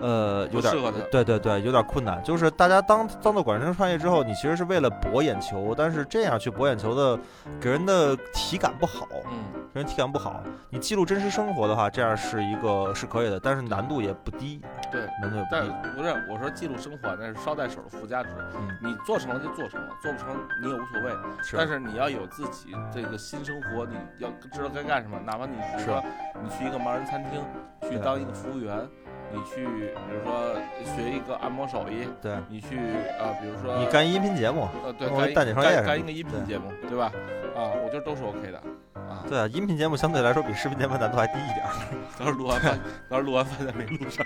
[0.00, 0.74] 呃，有点
[1.10, 2.22] 对对对，有点困难。
[2.24, 7.18] 就是大家当当做短视频创业之后，你其实是为了博眼球，但是这样去博眼球的，
[7.60, 10.42] 给人的体感不好，嗯，给人体感不好。
[10.68, 14.60] 你记录真实生活的话，这样是一个是可以的，但是难度也不低，
[14.92, 15.00] 对。
[15.22, 15.72] 难度也不但低。
[15.96, 20.28] 不是我说记录生活那是捎带手的附加值，嗯，你做成了就做成了，做不成
[20.62, 21.10] 你也无所谓。
[21.42, 25.18] 是，但是你要有自己这个新生活，你要知道该干什么。
[25.24, 26.04] 哪怕你比如说
[26.42, 27.42] 你去一个盲人餐厅
[27.88, 28.86] 去当一个服务员，
[29.32, 30.54] 你去比如说
[30.84, 32.76] 学一个按摩手艺，对你去
[33.18, 37.10] 呃比如说你干音频节目，呃对我干一带你创业干干一个音频节目，对吧？
[37.56, 38.58] 啊，我觉得都是 OK 的
[38.94, 39.24] 啊。
[39.28, 41.72] 对啊，音频节目相对来说比视频节目难度还低一点儿。
[42.18, 42.68] 到时候录完发，
[43.08, 44.24] 到时候录完发现没录上。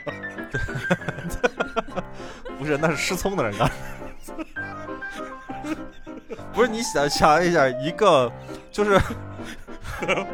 [0.50, 0.60] 对
[2.58, 3.70] 不是，那是失聪的人干。
[6.52, 8.30] 不是你想想一下，一个
[8.72, 8.92] 就是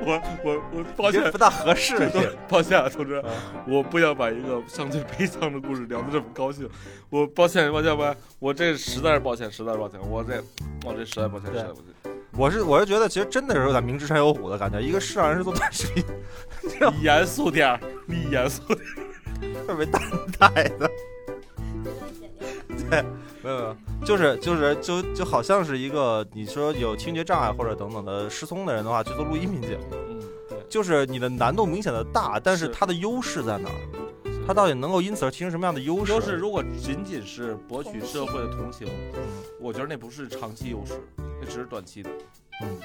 [0.04, 2.10] 我我我抱歉不，大合适
[2.48, 3.28] 抱歉啊，同志啊，
[3.66, 6.68] 我不想把一个相对悲伤的故事聊得这么高兴。
[7.10, 10.42] 我抱歉，抱歉吧，我这实在是抱歉，实在是抱歉，我这
[10.84, 12.15] 我这实在抱歉，实在抱歉。
[12.36, 14.80] 我是我是觉得，其实真的是有点明知山有虎的感觉。
[14.80, 16.04] 一个视障人是做短视频，
[16.62, 19.06] 你严肃点儿，你严肃点儿。
[19.66, 20.00] 特别大
[20.38, 20.90] 带的，
[22.88, 23.02] 对，
[23.42, 30.18] 没有没有，就是就是就就好像是一个你说有听觉障碍或者等等的失聪的人的话，去做录音频节目，嗯，
[30.48, 33.74] 对，就是你的难度明显的大，但是是它的优势在哪儿？
[34.46, 36.12] 它到底能够因此而提升什么样的优势？
[36.12, 39.20] 优势如果仅仅是博取社会的同情，嗯
[39.60, 41.00] 我觉得那不是长期优势，
[41.40, 42.10] 那只是短期的，
[42.62, 42.78] 嗯。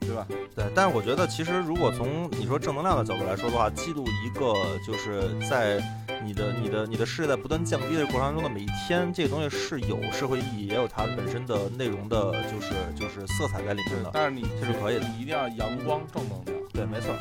[0.00, 0.26] 对吧？
[0.54, 4.52] 对，但是我觉得，其实如果从你说正能量的角度来说的话，记录一个
[4.86, 5.80] 就是在
[6.22, 14.10] 你的、你的、你的事业在不断降低的过程当中的每一天，这个东西是有社会意义，也有它本身的内容的，就是就是色彩在里面的。
[14.12, 16.58] 但是你这是可以的你一定要阳光正能量。
[16.72, 17.14] 对，没错。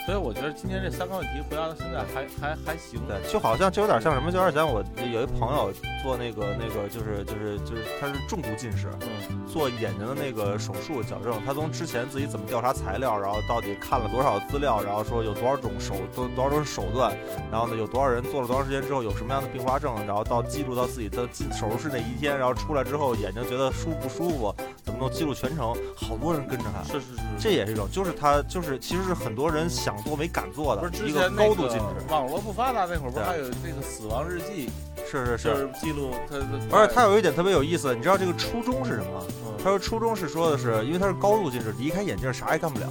[0.00, 3.00] 是，所以我觉得今天这三个问题回答到现在还还还行。
[3.06, 4.30] 对，就好像这有点像什么？
[4.30, 4.82] 就有点像我
[5.12, 5.72] 有一朋友
[6.02, 17.16] 做那个那个，就是就是就是他是重度近视，嗯，做眼睛的那个手术矫正，他从之前自己怎么调查材料，然后到底看了多少资料，然后说有多少种手多多少种手段，
[17.50, 25.74] 然后呢有多少人做了多长时间之后有什么样的并发症，然后到记录到自己的进手术室那一天，然后出来之后眼睛觉得舒不舒服，怎么能记录全程？
[25.96, 26.82] 好多人跟着他。
[26.84, 27.22] 是是是。
[27.38, 34.70] 这也是一种，就是他，就是其实是很多人想做没敢做的不是一个高度近视，网络不发达那会儿，不是还有那个死亡日记，
[35.10, 36.44] 是是，就是是记录他的。
[36.70, 39.26] 而且他有一点特别有意思，你知道这个初衷是什么？
[39.44, 42.86] 嗯他说初衷是说的是，因为他是高度近视，离开眼镜啥也干不了，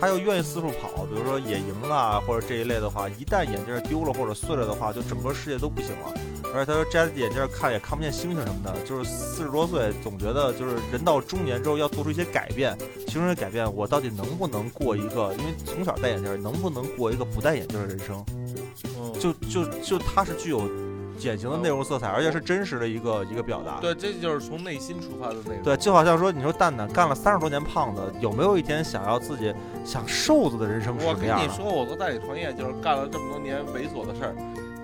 [0.00, 6.14] 他又愿意四处跑，比如说野营啊或者这一类的话，一旦眼镜丢了或者碎了的话，就整个世界都不行了。
[6.54, 12.76] 而且他说摘了眼镜看也看不见星星什么的，就是四十多岁总觉得就是人到中年之后要做出一些改变，
[13.06, 18.24] 其中的改变我到底能不能过一个，因为从小戴眼镜，能不能过一个不戴眼镜的人生？
[18.98, 20.62] 嗯，就就就他是具有
[21.20, 23.80] 典型的内容色彩，而且是真实的一个一个表达。
[23.80, 25.62] 对，这就是从内心出发的内容。
[25.62, 29.52] 对，就好像说，你说蛋蛋干了三十多年胖子，有没有一天想要自己
[29.84, 31.46] 想瘦子的人生是我什么样的？
[31.46, 34.34] 跟你说，我做代理创业就是干了这么多年猥琐的事儿，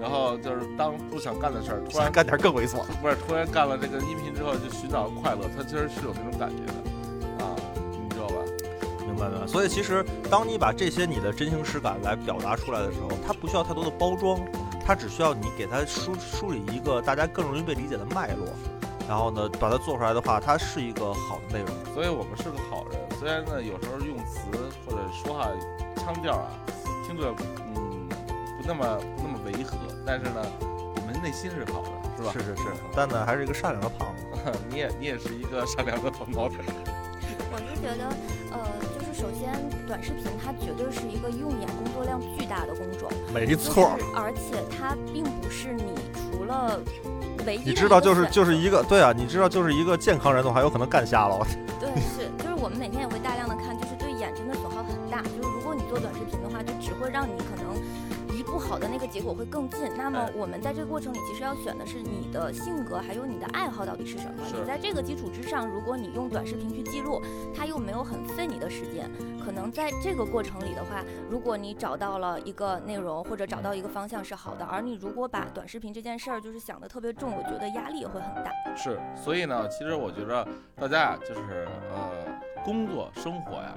[0.05, 2.83] 然后就是当不想干的事儿，突然干点更猥琐。
[3.01, 7.57] 不是突然干了这个音频之后，就寻找快乐，他其实是有那种感觉的啊，
[7.91, 8.35] 你知道吧？
[9.01, 9.47] 明白明白。
[9.47, 14.39] 所以其实当你把这些你的真情实感来表达出来的时候，它不需要太多的包装，
[14.85, 18.47] 它只需要你给它梳梳理一个大家更容易被理解的脉络，
[19.09, 21.95] 然后呢，把它做出来的话，它是一个好的内容。
[21.95, 23.01] 所以我们是个好人。
[23.19, 24.51] 虽然呢，有时候用词
[24.85, 25.49] 或者说话
[25.97, 26.51] 腔调啊，
[27.07, 27.33] 听着
[28.67, 30.41] 那么那么违和，但是呢，
[30.97, 32.33] 我们内心是好的，是吧？
[32.33, 32.63] 是是是，
[32.97, 34.25] 但呢还是一个善良的胖子。
[34.69, 36.59] 你也你也是一个善良的胖毛腿。
[37.53, 38.09] 我是觉得，
[38.51, 38.59] 呃，
[38.99, 39.53] 就是首先
[39.87, 46.81] 短视频它绝对是一个用眼工作量巨大的工种，没错，而且它并不是你除了
[47.47, 51.47] 唯一你知道就是就是一个对啊，你知道就是一个健康人都还有可能干瞎了。
[51.79, 55.23] 对，是，就是我们每天也会大量的看，就是对眼睛的损耗很大。
[55.23, 57.64] 就是如果你做短视频的话，就只会让你可能。
[58.55, 59.91] 不好的那个结果会更近。
[59.97, 64.35] 那么我们在这个过程里，其实要选的是你的性格，还有你的爱好到底是什么。
[64.47, 67.21] 你在这个基础之上，如果你用短视频去记录，
[67.53, 69.11] 它又没有很费你的时间。
[69.45, 78.53] 可能在这个过程里的话，如果你找到了一个内容或者找到一个方向是好的，而你如果把短视频这件事儿就是想的特别重，我觉得压力也会很大。
[78.77, 80.47] 是，所以呢，其实我觉得
[80.77, 82.09] 大家呀，就是呃，
[82.65, 83.75] 工作生活呀。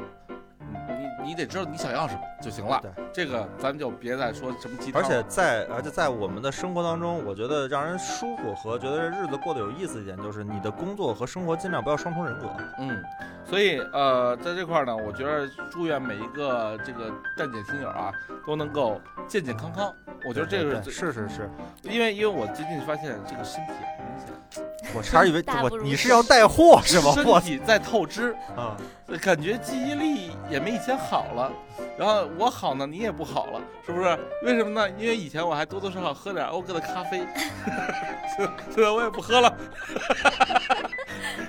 [0.87, 2.79] 你你得知道你想要什么就行了。
[2.81, 5.01] 对，这个咱就别再说什么鸡汤。
[5.01, 12.47] 而且在而且在我们的生活当中，我觉得让人舒服和觉得这日子过得有意思一点，就是你的工作和生活尽量不要双重人格。
[12.79, 13.03] 嗯，
[13.45, 18.11] 所以呃，在这块呢，我觉得祝愿每一个这个站姐听友啊，
[18.45, 19.93] 都能够健健康康。
[20.27, 21.49] 我觉得这个是是是，
[21.83, 24.27] 因为因为我最近发现这个身体明显。
[24.95, 27.11] 我差点以为我你是要带货是吗？
[27.11, 28.75] 身体在透支啊，
[29.21, 31.51] 感觉记忆力也没以前好了。
[31.97, 34.17] 然后我好呢，你也不好了，是不是？
[34.43, 34.87] 为什么呢？
[34.91, 37.25] 因为以前我还多多少少喝点欧哥的咖啡，
[38.69, 39.51] 现在我也不喝了。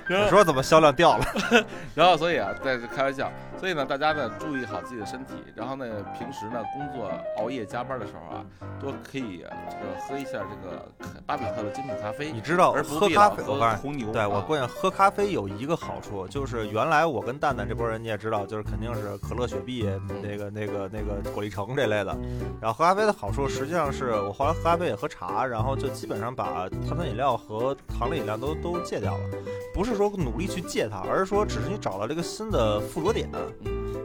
[0.23, 1.25] 你说怎么销量掉了？
[1.93, 3.31] 然后所以啊，在这开玩笑。
[3.59, 5.85] 所以呢，大家呢注意好自己的身体，然后呢，
[6.17, 8.45] 平时呢工作熬夜加班的时候啊，
[8.79, 10.87] 多可以这个喝一下这个
[11.25, 12.31] 巴比特的精品咖啡。
[12.31, 14.13] 你知道喝咖啡喝红牛？
[14.13, 19.85] 对我关键喝咖啡有一个好处，就是原来我跟蛋蛋这波人你也知道，就是肯定是可乐、雪碧、
[20.23, 22.17] 那个、那个、那个果粒橙这类的。
[22.61, 29.23] 然后喝咖啡的好处，实际上是我后来喝咖啡也喝茶，然后就基本上把碳酸饮料和糖类饮料都都戒掉了。
[29.73, 33.29] 不是说努力去戒它，而是说只是你找到了一个新的附着点。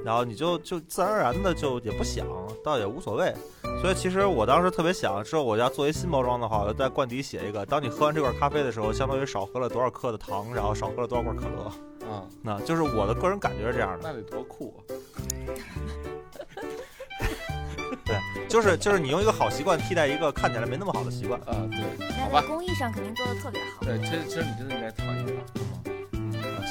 [0.04, 2.26] 然后你就就自然而然的就也不想，
[2.62, 3.32] 倒也无所谓。
[3.80, 11.72] 所以其实我当时特别想，之后我要做一新包装的话，我就在罐底写一个：当你喝完这罐咖啡的时候，相当于少喝了多少克的糖，然后少喝了多少罐可乐。
[12.02, 14.00] 嗯，那就是我的个人感觉是这样的。
[14.02, 14.80] 那得多酷啊！
[18.04, 18.16] 对，
[18.46, 21.40] 就是就是你用一个好习惯替代一个看起来没那么好的习惯。
[21.42, 22.44] 啊，对，好吧。
[22.46, 23.86] 工艺上肯定做的特别好。
[23.86, 25.63] 对，其实其实你真的应该尝一尝。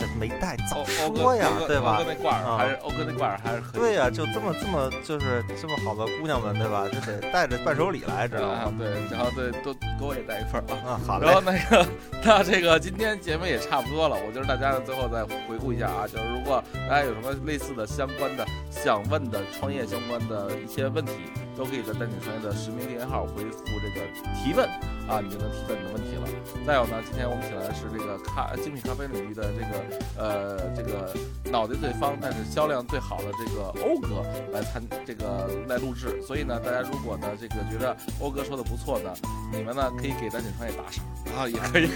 [0.04, 1.98] 这没带早说呀，对吧？
[1.98, 6.88] 欧哥那罐儿还是欧哥那罐儿还是对呀，就这么这么就是这么好的姑娘们，对吧？
[6.92, 8.74] 就得带着伴手礼来，知道吗？
[8.78, 10.76] 对，然后对，都给我也带一份啊。
[10.86, 11.28] 啊，好嘞。
[11.28, 11.88] 然后那个，
[12.24, 21.14] 那这个今天节目也差不多了，我觉得大家最后再回顾一下啊，就是如果大家有什么类似的相关的想问的创业相关的一些问题，
[21.58, 24.68] 都可以在丹顶创业的实名订阅号回复这个提问
[25.08, 26.28] 啊，你就能提到你的问题了。
[26.66, 29.84] 再有呢，今天我们请来的是这个咖精品咖啡领域的这个。
[30.16, 31.12] 呃，这个
[31.52, 39.12] 脑袋最方，但是销量最好的这个欧哥来参这个来录制，所以呢，大家如果呢这个觉得欧哥说的不错呢，
[39.52, 41.04] 你们呢可以给咱锦川也打赏
[41.36, 41.90] 啊，也可以，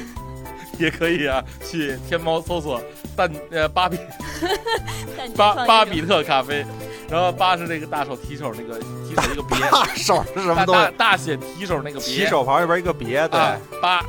[0.80, 2.82] 也可以啊，去天猫搜索
[3.16, 3.97] 蛋呃巴比
[5.36, 6.66] 巴巴比特咖啡，
[7.10, 10.91] 然后八是那个大手提手那个提手一个别，大手是什么东西？
[10.97, 13.39] 大写提手那个别，提手旁边一个别，对，
[13.82, 14.03] 八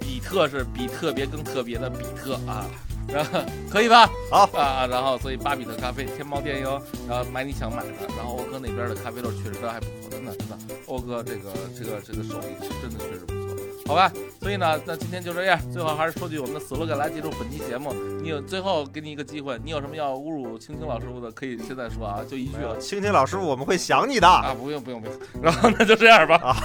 [0.00, 2.66] 比特是比特别更特别的比特啊。
[3.12, 3.40] 然后
[3.70, 4.08] 可以吧？
[4.30, 7.88] 好啊，然后所以巴比特咖啡天猫店有，然后买你想买的。
[8.16, 10.56] 然后欧哥那边的咖啡豆确实还不错，真的真的。
[10.86, 13.56] 欧哥这个这个这个手艺是真的确实不错，
[13.86, 14.12] 好吧？
[14.40, 15.58] 所以呢，那今天就这样。
[15.72, 17.92] 最后还是说句我们的 slogan 来结束本期节目。
[18.22, 22.74] 你有最后给你一个机会，你有什么要侮辱青青老师傅的，可以现在说啊，就一句啊。
[22.80, 24.54] 青青老师傅，我们会想你的啊！
[24.58, 25.16] 不用不用不用。
[25.42, 26.56] 然后那就这样吧啊，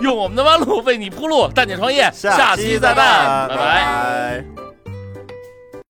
[0.00, 4.69] 用我们的弯路为你铺路，蛋姐创业，下期再拜拜拜。